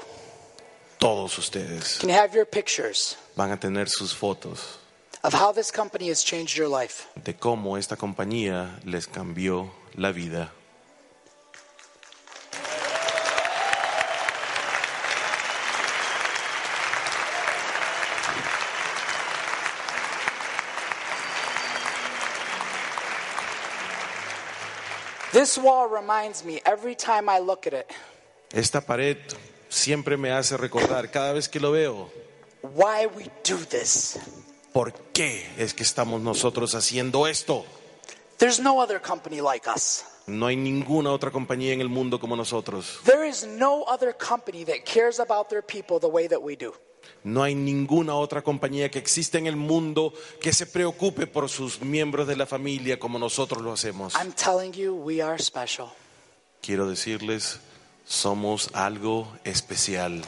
todos 0.99 1.39
ustedes 1.39 1.99
can 1.99 2.11
have 2.11 2.35
your 2.35 2.45
pictures 2.45 3.17
van 3.35 3.51
a 3.51 3.59
tener 3.59 3.89
sus 3.89 4.15
fotos 4.15 4.79
of 5.23 5.33
how 5.35 5.53
this 5.53 5.71
company 5.71 6.09
has 6.09 6.25
changed 6.25 6.57
your 6.57 6.69
life. 6.69 7.07
De 7.23 7.35
cómo 7.35 7.79
esta 7.79 7.97
compañía 7.97 8.81
les 8.85 9.07
cambió 9.07 9.71
la 9.95 10.13
vida. 10.13 10.53
This 25.33 25.57
wall 25.57 25.89
reminds 25.89 26.45
me 26.45 26.61
every 26.67 26.95
time 26.95 27.27
I 27.29 27.39
look 27.39 27.67
at 27.67 27.73
it. 27.73 27.91
Esta 28.53 28.83
pared 28.83 29.17
siempre 29.71 30.19
me 30.19 30.31
hace 30.31 30.59
recordar 30.59 31.11
cada 31.11 31.33
vez 31.33 31.49
que 31.49 31.59
lo 31.59 31.73
veo. 31.73 32.11
Why 32.61 33.07
we 33.07 33.31
do 33.43 33.57
this. 33.57 34.19
Por 34.73 34.93
qué 35.13 35.47
es 35.59 35.75
que 35.75 35.83
estamos 35.83 36.21
nosotros 36.21 36.75
haciendo 36.75 37.27
esto. 37.27 37.65
There's 38.39 38.59
no 38.59 38.81
other 38.81 39.01
company 39.01 39.41
like 39.41 39.69
us. 39.69 40.05
No 40.27 40.47
hay 40.47 40.57
ninguna 40.57 41.13
otra 41.13 41.31
compañía 41.31 41.73
en 41.73 41.81
el 41.81 41.89
mundo 41.89 42.19
como 42.19 42.37
nosotros. 42.37 43.01
There 43.05 43.29
is 43.29 43.47
no 43.47 43.85
other 43.85 44.15
company 44.17 44.65
that 44.65 44.85
cares 44.85 45.21
about 45.21 45.49
their 45.49 45.63
people 45.63 45.99
the 46.01 46.07
way 46.07 46.29
that 46.29 46.41
we 46.41 46.57
do. 46.57 46.75
No 47.25 47.43
hay 47.43 47.55
ninguna 47.55 48.15
otra 48.15 48.43
compañía 48.43 48.91
que 48.91 48.99
exista 48.99 49.39
en 49.39 49.47
el 49.47 49.57
mundo 49.57 50.13
que 50.41 50.53
se 50.53 50.67
preocupe 50.67 51.27
por 51.27 51.49
sus 51.49 51.81
miembros 51.81 52.27
de 52.27 52.37
la 52.37 52.47
familia 52.47 52.99
como 52.99 53.19
nosotros 53.19 53.63
lo 53.63 53.73
hacemos. 53.73 54.15
I'm 54.15 54.33
telling 54.33 54.73
you, 54.73 54.95
we 54.95 55.23
are 55.23 55.41
special. 55.43 55.89
Quiero 56.61 56.89
decirles, 56.89 57.61
somos 58.05 58.71
algo 58.73 59.29
especial. 59.45 60.23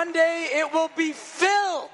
One 0.00 0.12
day 0.12 0.48
it 0.52 0.72
will 0.72 0.90
be 0.96 1.12
filled. 1.12 1.90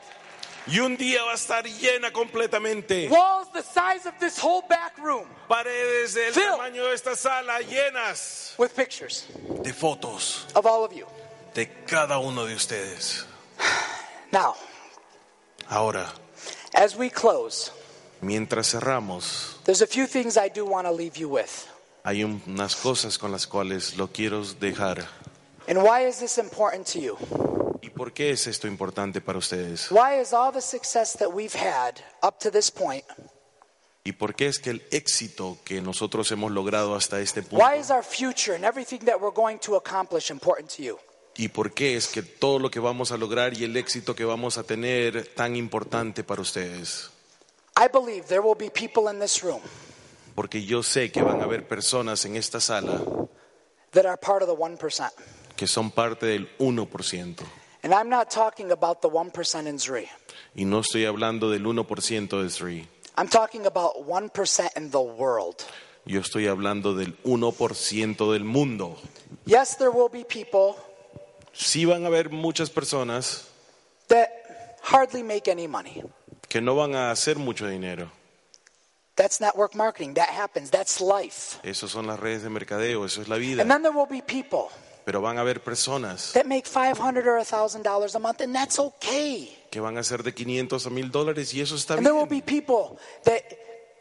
Y 0.69 0.79
un 0.81 0.97
día 0.97 1.23
va 1.25 1.33
a 1.33 1.35
estar 1.35 1.65
llena 1.65 2.13
completamente. 2.13 3.09
Walls 3.09 3.49
the 3.53 3.63
size 3.63 4.07
of 4.07 4.15
this 4.21 4.39
whole 4.39 4.63
back 4.69 4.97
room 4.99 5.27
Paredes 5.49 6.15
del 6.15 6.33
Phil. 6.33 6.57
tamaño 6.57 6.85
de 6.89 6.95
esta 6.95 7.17
sala 7.17 7.61
llenas 7.63 8.55
with 8.59 8.75
pictures 8.75 9.27
de 9.63 9.73
fotos 9.73 10.47
of 10.55 10.67
all 10.67 10.85
of 10.85 10.93
you. 10.93 11.07
de 11.55 11.67
cada 11.87 12.19
uno 12.19 12.47
de 12.47 12.55
ustedes. 12.55 13.25
Now, 14.33 14.55
Ahora, 15.69 16.07
as 16.75 16.97
we 16.97 17.11
close, 17.11 17.73
mientras 18.23 18.73
cerramos, 18.73 19.57
there's 19.65 19.83
a 19.83 19.87
few 19.87 20.07
things 20.07 20.37
I 20.37 20.49
do 20.49 20.65
want 20.65 20.87
to 20.87 20.93
leave 20.93 21.17
you 21.17 21.29
with. 21.29 21.67
hay 22.05 22.23
unas 22.23 22.77
cosas 22.77 23.19
con 23.19 23.33
las 23.33 23.47
cuales 23.47 23.97
lo 23.97 24.09
quiero 24.09 24.43
dejar. 24.43 25.07
And 25.69 25.83
why 25.83 26.07
is 26.07 26.21
this 26.21 26.39
important 26.39 26.87
to 26.89 27.01
you? 27.01 27.56
¿Y 27.97 27.99
por 27.99 28.13
qué 28.13 28.29
es 28.29 28.47
esto 28.47 28.69
importante 28.69 29.23
para 29.23 29.39
ustedes? 29.39 29.91
Why 29.91 30.21
is 30.21 30.35
all 30.35 30.53
the 30.53 30.61
success 30.61 31.17
that 31.17 31.31
we've 31.33 31.57
had 31.57 31.95
up 32.23 32.39
to 32.41 32.51
this 32.51 32.71
point? 32.71 33.03
¿Y 34.05 34.13
por 34.13 34.35
qué 34.35 34.49
es 34.49 34.59
que 34.59 34.69
el 34.69 34.83
éxito 34.91 35.57
que 35.65 35.81
nosotros 35.81 36.31
hemos 36.31 36.53
logrado 36.53 36.95
hasta 36.95 37.21
este 37.21 37.41
punto? 37.41 37.65
Why 37.65 37.81
is 37.81 37.91
our 37.91 38.05
future 38.05 38.55
and 38.55 38.67
everything 38.67 38.99
that 39.07 39.19
we're 39.19 39.35
going 39.35 39.57
to 39.61 39.77
accomplish 39.77 40.31
important 40.31 40.71
to 40.77 40.83
you? 40.83 40.99
¿Y 41.39 41.49
por 41.49 41.73
qué 41.73 41.97
es 41.97 42.09
que 42.09 42.21
todo 42.23 42.59
lo 42.59 42.71
que 42.71 42.81
vamos 42.81 43.13
a 43.13 43.17
lograr 43.17 43.55
y 43.55 43.65
el 43.65 43.75
éxito 43.79 44.15
que 44.15 44.27
vamos 44.27 44.59
a 44.59 44.63
tener 44.63 45.29
tan 45.35 45.57
importante 45.57 46.23
para 46.23 46.43
ustedes? 46.43 47.09
I 47.79 47.89
believe 47.91 48.27
there 48.27 48.43
will 48.43 48.59
be 48.59 48.69
people 48.69 49.11
in 49.11 49.21
this 49.21 49.43
room 49.43 49.63
Porque 50.35 50.63
yo 50.63 50.83
sé 50.83 51.11
que 51.11 51.23
van 51.23 51.41
a 51.41 51.45
haber 51.45 51.67
personas 51.67 52.27
en 52.27 52.37
esta 52.37 52.61
sala 52.61 53.01
that 53.93 54.05
are 54.05 54.19
part 54.19 54.43
of 54.43 54.49
the 54.49 54.55
1%. 54.55 55.11
que 55.57 55.67
son 55.67 55.91
parte 55.91 56.27
del 56.27 56.55
1%. 56.59 57.37
And 57.87 57.95
I'm 57.95 58.09
not 58.09 58.33
talking 58.33 58.73
about 58.73 59.01
the 59.01 59.09
1% 59.09 59.67
in 59.69 59.79
Zri. 59.79 60.09
Y 60.57 60.65
no 60.65 60.81
estoy 60.81 61.05
hablando 61.05 61.53
del 61.53 61.63
1% 61.63 62.43
de 62.43 62.51
Sri. 62.51 62.89
I'm 63.17 63.29
talking 63.29 63.65
about 63.65 64.05
1% 64.09 64.77
in 64.77 64.91
the 64.91 65.01
world. 65.01 65.65
Yo 66.05 66.19
estoy 66.21 66.49
hablando 66.49 66.97
del 66.97 67.17
1% 67.23 68.33
del 68.33 68.43
mundo. 68.43 68.97
Yes, 69.45 69.77
there 69.77 69.93
will 69.93 70.09
be 70.09 70.25
people 70.25 70.75
Sí 71.53 71.85
van 71.85 72.03
a 72.03 72.09
haber 72.09 72.31
muchas 72.31 72.71
personas 72.71 73.47
that 74.09 74.31
hardly 74.83 75.23
make 75.23 75.47
any 75.49 75.69
money. 75.69 76.03
que 76.49 76.61
no 76.61 76.75
van 76.75 76.97
a 76.97 77.13
hacer 77.13 77.37
mucho 77.37 77.69
dinero. 77.69 78.11
That's 79.15 79.41
network 79.41 79.77
marketing. 79.77 80.15
That 80.15 80.31
happens. 80.31 80.71
That's 80.73 81.01
life. 81.01 81.61
Eso 81.63 81.87
son 81.87 82.09
las 82.09 82.19
redes 82.19 82.43
de 82.43 82.51
mercadeo, 82.51 83.05
eso 83.07 83.23
es 83.23 83.29
la 83.29 83.37
And 83.37 83.45
vida. 83.45 83.65
then 83.65 83.83
there 83.83 83.93
will 83.93 84.07
be 84.11 84.23
people 84.23 84.71
Pero 85.07 85.21
van 85.23 85.39
a 85.39 85.43
haber 85.43 85.63
personas 85.63 86.33
that 86.33 86.47
make 86.47 86.67
500 86.67 87.29
or 87.29 87.39
$1,000 87.39 88.15
a 88.15 88.19
month, 88.19 88.41
and 88.41 88.53
that's 88.53 88.77
okay. 88.81 89.57
que 89.71 89.81
van 89.81 89.97
a 89.99 90.03
ser 90.03 90.25
de 90.25 90.33
500 90.33 90.85
a 90.85 90.91
1000 90.91 91.13
dólares 91.13 91.55
y 91.55 91.61
eso 91.61 91.77
está 91.77 91.95
And 91.95 92.03
there 92.03 92.13
will 92.13 92.27
be 92.27 92.43
bien. 92.43 92.65
people 92.65 92.99
that 93.23 93.45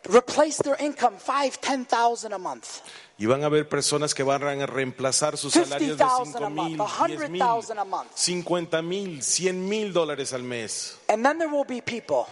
replace 0.10 0.58
their 0.64 0.76
income 0.80 1.18
five, 1.18 1.60
ten 1.62 1.86
thousand 1.86 2.34
a 2.34 2.40
month. 2.40 2.82
Y 3.20 3.28
van 3.28 3.44
a 3.44 3.46
haber 3.46 3.70
personas 3.70 4.16
que 4.16 4.24
van 4.24 4.62
a 4.62 4.66
reemplazar 4.66 5.38
sus 5.38 5.54
salarios 5.54 5.96
de 5.98 6.04
50,000 6.04 6.34
5 6.34 6.44
a 6.44 6.50
month, 6.50 6.70
mil, 6.72 7.18
10 7.20 7.30
mil, 7.30 7.40
100,000 7.40 7.80
a 7.80 7.86
month. 7.86 8.12
50 8.16 8.82
mil, 8.82 9.22
100 9.22 9.54
mil 9.54 9.94
dólares 9.94 10.34
al 10.34 10.42
mes. 10.42 10.98
And 11.08 11.24
then 11.24 11.38
there 11.38 11.50
will 11.50 11.66
be 11.68 11.82
people 11.82 12.26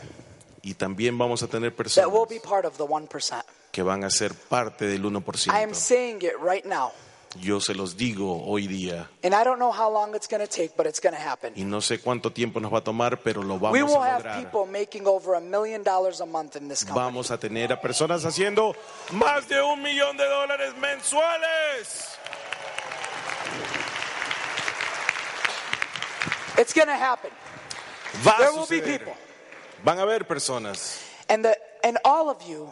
Y 0.64 0.74
también 0.74 1.16
vamos 1.18 1.44
a 1.44 1.48
tener 1.48 1.70
that 1.72 1.78
personas 1.78 2.12
will 2.12 2.26
be 2.28 2.40
part 2.40 2.66
of 2.66 2.78
the 2.78 2.86
1%. 2.86 3.44
que 3.72 3.84
van 3.84 4.04
a 4.04 4.10
ser 4.10 4.34
parte 4.34 4.88
del 4.88 5.04
I 5.04 5.62
am 5.62 5.72
1%. 5.72 5.74
saying 5.76 6.22
it 6.24 6.34
right 6.42 6.66
now. 6.66 6.92
Yo 7.42 7.60
se 7.60 7.74
los 7.74 7.98
digo 7.98 8.44
hoy 8.46 8.68
día. 8.68 9.08
And 9.24 9.34
I 9.34 9.44
don't 9.44 9.58
know 9.58 9.72
how 9.72 9.92
long 9.92 10.14
it's 10.16 10.28
going 10.28 10.46
to 10.46 10.48
take, 10.48 10.78
but 10.78 10.86
it's 10.86 11.00
going 11.00 11.16
to 11.16 11.20
happen. 11.22 11.54
Y 11.56 11.64
no 11.64 11.80
sé 11.82 12.00
cuánto 12.00 12.32
tiempo 12.32 12.60
nos 12.60 12.72
va 12.72 12.78
a 12.78 12.84
tomar, 12.84 13.18
pero 13.24 13.42
lo 13.42 13.56
We 13.56 13.82
vamos 13.82 13.92
will 13.92 14.02
a 14.02 14.08
have 14.08 14.24
lograr. 14.24 14.38
people 14.44 14.66
making 14.66 15.08
over 15.08 15.34
a 15.36 15.42
million 15.42 15.82
dollars 15.84 16.22
a 16.22 16.26
month 16.26 16.56
in 16.56 16.68
this 16.70 16.84
company. 16.84 17.06
Vamos 17.06 17.32
a 17.32 17.38
tener 17.38 17.72
a 17.74 17.82
personas 17.82 18.24
haciendo 18.26 18.76
más 19.12 19.48
de 19.48 19.62
un 19.62 19.82
millón 19.82 20.16
de 20.18 20.26
dólares 20.26 20.74
mensuales. 20.80 22.18
It's 26.58 26.74
going 26.74 26.88
to 26.88 26.96
happen. 26.96 27.32
Va 28.24 28.36
a 28.36 28.38
There 28.38 28.52
will 28.54 28.68
be 28.68 28.80
people. 28.82 29.14
Van 29.84 29.98
a 29.98 30.04
haber 30.04 30.24
personas. 30.26 31.02
And, 31.28 31.44
the, 31.44 31.58
and 31.84 31.98
all 32.06 32.30
of 32.30 32.42
you 32.48 32.72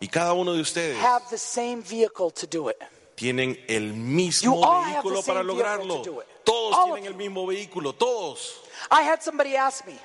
Y 0.00 0.08
cada 0.08 0.34
uno 0.34 0.52
de 0.52 0.60
ustedes 0.60 0.98
have 0.98 1.22
the 1.30 1.38
same 1.38 1.82
vehicle 1.82 2.30
to 2.30 2.46
do 2.46 2.68
it. 2.68 2.76
Tienen 3.16 3.58
el 3.66 3.92
mismo 3.94 4.60
vehículo 4.84 5.22
para 5.22 5.42
lograrlo. 5.42 6.02
Todos 6.44 6.76
All 6.76 6.84
tienen 6.92 7.06
el 7.06 7.14
mismo 7.14 7.46
vehículo, 7.46 7.92
todos. 7.94 8.60
I 8.90 9.02
had 9.02 9.20
somebody 9.22 9.56
ask 9.56 9.84
me, 9.86 9.98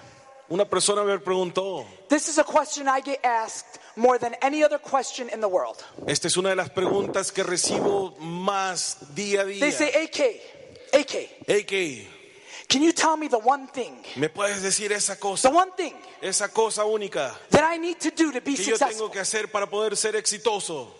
Una 0.49 0.65
persona 0.65 1.03
me 1.03 1.17
preguntó, 1.19 1.85
this 2.09 2.27
is 2.27 2.37
a 2.39 2.43
question 2.43 2.87
I 2.87 3.01
get 3.01 3.19
asked 3.23 3.79
more 3.95 4.17
than 4.17 4.35
any 4.41 4.63
other 4.63 4.79
question 4.79 5.29
in 5.29 5.39
the 5.39 5.47
world. 5.47 5.77
esta 6.07 6.27
es 6.27 6.35
una 6.35 6.49
de 6.49 6.55
las 6.55 6.69
preguntas 6.69 7.31
que 7.31 7.43
recibo 7.43 8.15
más 8.19 9.13
día 9.13 9.41
a 9.41 9.45
día. 9.45 9.59
They 9.59 9.71
say, 9.71 9.89
AK, 9.89 10.99
AK, 10.99 11.47
AK, 11.47 12.67
can 12.67 12.81
you 12.81 12.91
tell 12.91 13.15
me 13.17 13.27
the 13.29 13.37
one 13.39 13.67
thing, 13.67 13.93
¿me 14.17 14.27
puedes 14.29 14.61
decir 14.61 14.91
esa 14.91 15.13
the 15.15 15.19
cosa? 15.21 15.49
one 15.49 15.71
thing 15.77 15.93
Esa 16.21 16.49
cosa 16.49 16.83
única 16.85 17.33
that 17.51 17.63
I 17.63 17.77
need 17.77 17.99
to 17.99 18.09
do 18.11 18.31
to 18.31 18.41
be 18.41 18.55
que 18.55 18.63
yo 18.65 18.71
successful? 18.77 18.89
tengo 19.07 19.11
que 19.11 19.19
hacer 19.19 19.49
para 19.51 19.67
poder 19.69 19.95
ser 19.95 20.15
exitoso. 20.15 20.93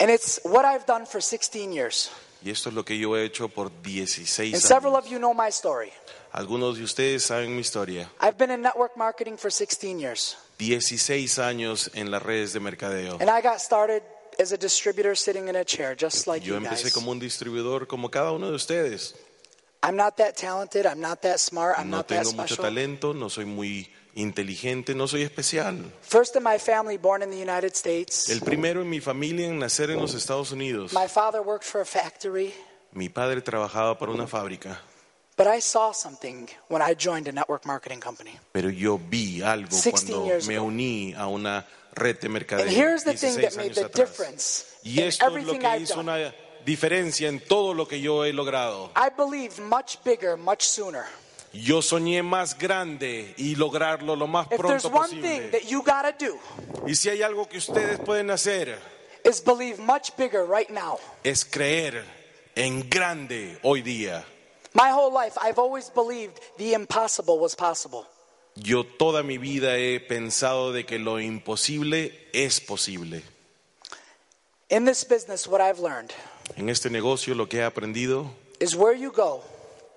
And 0.00 0.10
it's 0.10 0.40
what 0.44 0.64
I've 0.64 0.86
done 0.86 1.06
for 1.06 1.20
16 1.20 1.72
years. 1.72 2.10
Y 2.44 2.50
esto 2.50 2.68
es 2.68 2.74
lo 2.74 2.84
que 2.84 2.96
yo 2.96 3.16
he 3.16 3.24
hecho 3.24 3.48
por 3.48 3.70
16 3.82 4.54
And 4.54 4.62
several 4.62 4.94
años. 4.94 5.06
of 5.06 5.10
you 5.12 5.18
know 5.18 5.34
my 5.34 5.50
story. 5.50 5.92
Algunos 6.32 6.76
de 6.76 6.84
ustedes 6.84 7.24
saben 7.24 7.50
mi 7.54 7.62
historia. 7.62 8.08
I've 8.20 8.38
been 8.38 8.50
in 8.50 8.62
network 8.62 8.96
marketing 8.96 9.36
for 9.38 9.50
16 9.50 9.98
years. 9.98 10.36
16 10.58 11.38
años 11.38 11.90
en 11.94 12.10
las 12.10 12.22
redes 12.22 12.52
de 12.52 12.60
mercadeo. 12.60 13.18
And 13.20 13.28
I 13.30 13.40
got 13.40 13.60
started 13.60 14.02
as 14.38 14.52
a 14.52 14.56
distributor 14.56 15.16
sitting 15.16 15.48
in 15.48 15.56
a 15.56 15.64
chair, 15.64 15.96
just 15.96 16.28
like 16.28 16.44
Yo 16.46 16.54
you 16.54 16.60
empecé 16.60 16.92
como 16.92 17.10
un 17.10 17.18
distribuidor 17.18 17.88
como 17.88 18.08
cada 18.08 18.30
uno 18.32 18.50
de 18.50 18.54
ustedes. 18.54 19.14
I'm 19.82 19.96
not 19.96 20.16
that 20.18 20.36
talented. 20.36 20.86
I'm 20.86 21.00
not 21.00 21.22
that 21.22 21.40
smart. 21.40 21.76
I'm 21.78 21.90
No 21.90 21.98
not 21.98 22.08
that 22.08 22.24
tengo 22.24 22.36
mucho 22.36 22.56
talento, 22.56 23.14
no 23.14 23.28
soy 23.28 23.46
muy 23.46 23.88
inteligente, 24.14 24.94
no 24.94 25.06
soy 25.06 25.22
especial. 25.22 25.76
First 26.02 26.36
in 26.36 26.42
my 26.42 26.58
family, 26.58 26.96
born 26.98 27.22
in 27.22 27.30
the 27.30 27.36
United 27.40 27.72
States. 27.74 28.28
El 28.28 28.40
primero 28.40 28.82
en 28.82 28.90
mi 28.90 29.00
familia 29.00 29.46
en 29.46 29.58
nacer 29.58 29.90
en 29.90 29.98
los 30.00 30.14
Estados 30.14 30.52
Unidos. 30.52 30.92
My 30.92 31.08
father 31.08 31.40
worked 31.40 31.64
for 31.64 31.80
a 31.80 31.84
factory, 31.84 32.52
Mi 32.92 33.08
padre 33.08 33.40
trabajaba 33.42 33.98
para 33.98 34.12
una 34.12 34.26
fábrica, 34.26 34.80
but 35.36 35.46
I 35.46 35.60
saw 35.60 35.92
something 35.92 36.48
when 36.68 36.80
I 36.82 36.94
joined 36.94 37.28
a 37.28 37.32
network 37.32 37.64
marketing 37.66 38.00
company. 38.00 38.32
pero 38.52 38.70
yo 38.70 38.98
vi 38.98 39.42
algo 39.42 39.70
16 39.70 39.92
cuando 40.16 40.46
me 40.46 40.56
ago. 40.56 40.64
uní 40.64 41.14
a 41.14 41.26
una 41.28 41.66
red 41.94 42.18
de 42.18 42.28
mercadeo. 42.28 42.64
And 42.66 42.74
here's 42.74 43.04
the 43.04 43.12
thing 43.14 43.34
16 43.34 43.42
that 43.42 43.56
made 43.56 43.72
años 43.72 43.74
the 43.76 43.84
atrás. 43.86 44.08
difference 44.10 44.64
Y 44.82 45.00
in 45.00 45.08
esto 45.08 45.36
es 45.36 45.44
lo 45.44 45.52
que 45.58 45.66
I've 45.66 45.82
hizo 45.82 45.96
done. 45.96 46.10
una 46.10 46.34
diferencia 46.64 47.28
en 47.28 47.40
todo 47.40 47.74
lo 47.74 47.86
que 47.86 48.00
yo 48.00 48.24
he 48.24 48.32
logrado. 48.32 48.90
I 48.96 49.10
believed 49.16 49.60
much 49.60 50.02
bigger, 50.02 50.36
much 50.36 50.62
sooner. 50.62 51.04
Yo 51.52 51.80
soñé 51.82 52.22
más 52.22 52.58
grande 52.58 53.34
y 53.38 53.54
lograrlo 53.54 54.14
lo 54.16 54.26
más 54.26 54.46
If 54.50 54.60
there's 54.60 54.82
pronto 54.82 54.88
one 54.88 55.08
thing 55.10 55.22
posible. 55.22 55.50
that 55.50 55.68
you 55.68 55.82
gotta 55.82 56.12
do, 56.18 56.38
Y 56.86 56.94
si 56.94 57.08
hay 57.08 57.22
algo 57.22 57.48
que 57.48 57.58
ustedes 57.58 57.98
pueden 58.00 58.30
hacer 58.30 58.78
is 59.24 59.42
believe 59.42 59.78
much 59.78 60.14
bigger 60.16 60.44
right 60.44 60.70
now. 60.70 60.98
es 61.24 61.44
creer 61.44 62.04
en 62.54 62.88
grande 62.88 63.58
hoy 63.62 63.82
día. 63.82 64.24
My 64.74 64.90
whole 64.92 65.10
life, 65.12 65.36
I've 65.40 65.58
always 65.58 65.90
believed 65.90 66.38
the 66.58 66.74
impossible 66.74 67.38
was 67.38 67.54
possible. 67.54 68.04
Yo 68.54 68.84
toda 68.84 69.22
mi 69.22 69.38
vida 69.38 69.78
he 69.78 70.00
pensado 70.00 70.72
de 70.72 70.84
que 70.84 70.98
lo 70.98 71.18
imposible 71.18 72.12
es 72.32 72.60
posible. 72.60 73.22
In 74.68 74.84
this 74.84 75.04
business, 75.04 75.46
what 75.46 75.60
I've 75.62 75.78
learned 75.80 76.12
En 76.56 76.68
este 76.68 76.90
negocio 76.90 77.34
lo 77.34 77.46
que 77.48 77.58
he 77.58 77.62
aprendido 77.64 78.30
is 78.60 78.74
where 78.74 78.94
you 78.94 79.10
go 79.10 79.42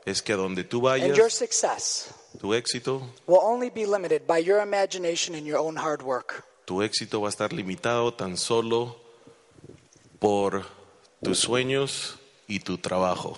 es 0.06 0.22
que 0.22 0.34
a 0.34 0.36
donde 0.36 0.64
tú 0.64 0.88
and 0.88 1.16
your 1.16 1.28
vayas, 1.28 1.34
success 1.34 2.14
tu 2.40 2.54
éxito, 2.54 3.02
will 3.28 3.42
only 3.42 3.70
be 3.70 3.86
limited 3.86 4.26
by 4.26 4.40
your 4.40 4.62
imagination 4.62 5.36
and 5.36 5.46
your 5.46 5.60
own 5.60 5.78
hard 5.78 6.02
work. 6.02 6.44
tu 6.66 6.82
éxito 6.82 7.22
va 7.22 7.28
a 7.28 7.30
estar 7.30 7.54
limitado 7.54 8.14
tan 8.14 8.38
solo 8.38 8.98
por 10.20 10.66
tus 11.24 11.40
sueños 11.40 12.20
y 12.48 12.60
tu 12.60 12.78
trabajo. 12.78 13.38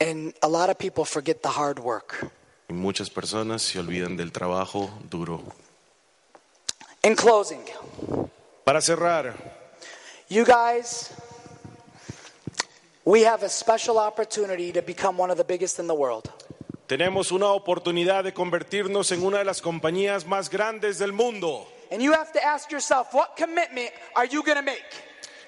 And 0.00 0.34
a 0.40 0.48
lot 0.48 0.70
of 0.70 0.78
people 0.78 1.04
forget 1.04 1.42
the 1.42 1.50
hard 1.50 1.78
work. 1.78 2.30
Y 2.68 2.72
muchas 2.72 3.10
personas 3.10 3.62
se 3.62 3.78
olvidan 3.78 4.16
del 4.16 4.32
trabajo 4.32 4.90
duro. 5.10 5.42
In 7.02 7.16
closing, 7.16 7.64
Para 8.64 8.80
cerrar, 8.80 9.34
you 10.28 10.44
guys, 10.44 11.10
we 13.10 13.22
have 13.22 13.42
a 13.42 13.48
special 13.48 13.98
opportunity 13.98 14.70
to 14.70 14.82
become 14.82 15.18
one 15.18 15.32
of 15.32 15.36
the 15.36 15.42
biggest 15.42 15.80
in 15.80 15.88
the 15.88 15.94
world. 15.94 16.30
tenemos 16.86 17.32
una 17.32 17.46
oportunidad 17.46 18.22
de 18.22 18.32
convertirnos 18.32 19.10
en 19.10 19.24
una 19.24 19.38
de 19.38 19.44
las 19.44 19.60
compañías 19.60 20.26
más 20.26 20.48
grandes 20.48 20.98
del 20.98 21.12
mundo. 21.12 21.66
And 21.90 22.00
you 22.00 22.12
have 22.12 22.32
to 22.32 22.44
ask 22.44 22.70
yourself, 22.70 23.12
what 23.12 23.36
commitment 23.36 23.90
are 24.14 24.26
you 24.26 24.44
going 24.44 24.58
to 24.58 24.62
make? 24.62 24.84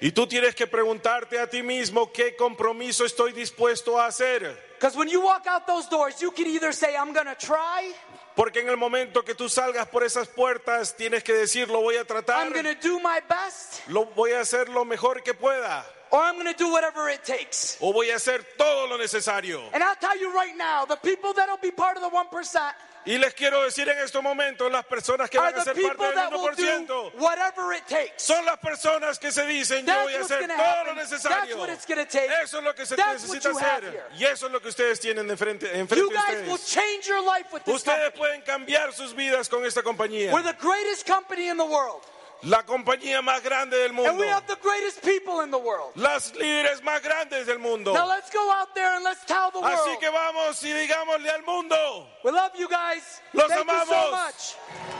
Y 0.01 0.11
tú 0.11 0.27
tienes 0.27 0.55
que 0.55 0.67
preguntarte 0.67 1.39
a 1.39 1.47
ti 1.47 1.61
mismo 1.61 2.11
qué 2.11 2.35
compromiso 2.35 3.05
estoy 3.05 3.31
dispuesto 3.31 3.97
a 3.97 4.07
hacer. 4.07 4.57
Because 4.77 4.97
when 4.97 5.07
you 5.07 5.21
walk 5.21 5.47
out 5.47 5.65
those 5.65 5.87
doors, 5.89 6.21
you 6.21 6.31
can 6.31 6.47
either 6.47 6.73
say, 6.73 6.97
I'm 6.97 7.13
going 7.13 7.27
to 7.27 7.35
try, 7.35 7.93
Porque 8.35 8.61
en 8.61 8.69
el 8.69 8.77
momento 8.77 9.23
que 9.23 9.35
tú 9.35 9.47
salgas 9.47 9.87
por 9.87 10.03
esas 10.03 10.27
puertas, 10.27 10.97
tienes 10.97 11.23
que 11.23 11.33
decir, 11.33 11.69
lo 11.69 11.81
voy 11.81 11.97
a 11.97 12.03
tratar, 12.03 12.45
I'm 12.45 12.51
going 12.51 12.65
to 12.65 12.81
do 12.81 12.99
my 12.99 13.21
best, 13.29 13.87
lo 13.87 14.05
voy 14.15 14.31
a 14.31 14.41
hacer 14.41 14.69
lo 14.69 14.83
mejor 14.85 15.21
que 15.21 15.33
pueda, 15.33 15.85
or 16.13 16.21
I'm 16.21 16.35
going 16.35 16.45
to 16.45 16.53
do 16.57 16.69
whatever 16.71 17.09
it 17.09 17.23
takes. 17.25 17.77
o 17.81 17.91
voy 17.91 18.11
a 18.11 18.15
hacer 18.15 18.45
todo 18.57 18.87
lo 18.87 18.97
necesario. 18.97 19.61
And 19.73 19.83
I'll 19.83 19.95
tell 19.99 20.17
you 20.17 20.31
right 20.33 20.55
now, 20.55 20.85
the 20.85 20.95
people 20.97 21.33
that'll 21.33 21.57
be 21.57 21.71
part 21.71 21.97
of 21.97 22.03
the 22.03 22.09
1% 22.09 22.73
Y 23.05 23.17
les 23.17 23.33
quiero 23.33 23.61
decir 23.63 23.89
en 23.89 23.97
estos 23.99 24.23
momentos, 24.23 24.71
las 24.71 24.85
personas 24.85 25.29
que 25.29 25.37
van 25.37 25.53
a 25.53 25.61
ser 25.61 25.73
parte 25.75 26.05
del 26.05 26.13
that 26.15 26.31
will 26.31 26.55
do 26.55 26.63
1%, 26.63 27.19
whatever 27.19 27.73
it 27.73 27.85
takes. 27.85 28.23
son 28.23 28.45
las 28.45 28.57
personas 28.59 29.19
que 29.19 29.29
se 29.29 29.45
dicen, 29.45 29.79
yo 29.85 29.91
That's 29.91 30.03
voy 30.05 30.13
a 30.13 30.21
hacer 30.21 30.47
todo 30.47 30.55
happen. 30.57 30.85
lo 30.87 30.93
necesario. 31.01 31.57
what 31.57 31.69
it's 31.69 31.85
gonna 31.85 32.05
take. 32.05 32.29
Eso 32.41 32.59
es 32.59 32.63
lo 32.63 32.73
que 32.73 32.85
se 32.85 32.95
necesita 32.95 33.49
hacer. 33.49 34.03
Y 34.17 34.23
eso 34.23 34.45
es 34.45 34.51
lo 34.53 34.61
que 34.61 34.69
ustedes 34.69 35.01
tienen 35.01 35.29
enfrente 35.29 35.67
You 35.97 36.09
de 36.09 36.15
guys 36.15 36.47
will 36.47 36.53
ustedes. 36.53 36.69
change 36.69 37.07
your 37.07 37.21
life 37.25 37.51
with 37.51 37.63
this 37.65 37.75
Ustedes 37.75 38.13
company. 38.13 38.17
pueden 38.19 38.41
cambiar 38.43 38.93
sus 38.93 39.13
vidas 39.13 39.49
con 39.49 39.65
esta 39.65 39.81
compañía. 39.83 40.31
We're 40.31 40.41
the 40.43 40.53
greatest 40.61 41.05
company 41.05 41.49
in 41.49 41.57
the 41.57 41.65
world. 41.65 42.03
La 42.45 42.61
compañía 42.63 43.21
más 43.21 43.41
grande 43.41 43.77
del 43.77 43.91
And 43.91 43.95
mundo. 43.95 44.13
we 44.19 44.27
have 44.27 44.45
the 44.47 44.57
greatest 44.61 45.01
people 45.01 45.41
in 45.41 45.49
the 45.51 45.57
world. 45.57 45.93
Las 45.95 46.33
líderes 46.33 46.81
más 46.83 47.01
grandes 47.01 47.45
del 47.47 47.57
mundo. 47.59 47.93
Now 47.93 48.05
let's 48.07 48.29
go 48.31 48.51
out 48.51 48.73
there 48.75 48.95
and 48.95 49.03
let's 49.05 49.23
tell 49.25 49.49
the 49.51 49.59
Así 49.59 49.87
world. 49.87 49.99
que 49.99 50.09
vamos 50.09 50.61
y 50.63 50.73
digámosle 50.73 51.29
al 51.29 51.43
mundo. 51.43 52.05
We 52.23 52.31
love 52.31 52.51
you 52.57 52.67
guys. 52.67 53.21
Los 53.33 53.47
Thank 53.47 53.65
you 53.65 53.85
so 53.85 53.95
amamos. 53.95 54.11
much. 54.11 54.55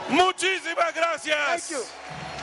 Muchísimas 0.08 0.94
gracias. 0.94 1.68
Thank 1.68 1.70
you. 1.70 2.33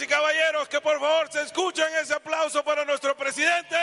Y 0.00 0.06
caballeros, 0.06 0.68
que 0.68 0.80
por 0.80 0.98
favor 0.98 1.30
se 1.30 1.42
escuchen 1.42 1.84
ese 2.00 2.14
aplauso 2.14 2.64
para 2.64 2.82
nuestro 2.86 3.14
presidente. 3.14 3.76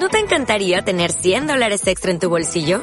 ¿No 0.00 0.08
te 0.08 0.18
encantaría 0.18 0.80
tener 0.80 1.12
100 1.12 1.48
dólares 1.48 1.86
extra 1.86 2.10
en 2.10 2.18
tu 2.18 2.30
bolsillo? 2.30 2.82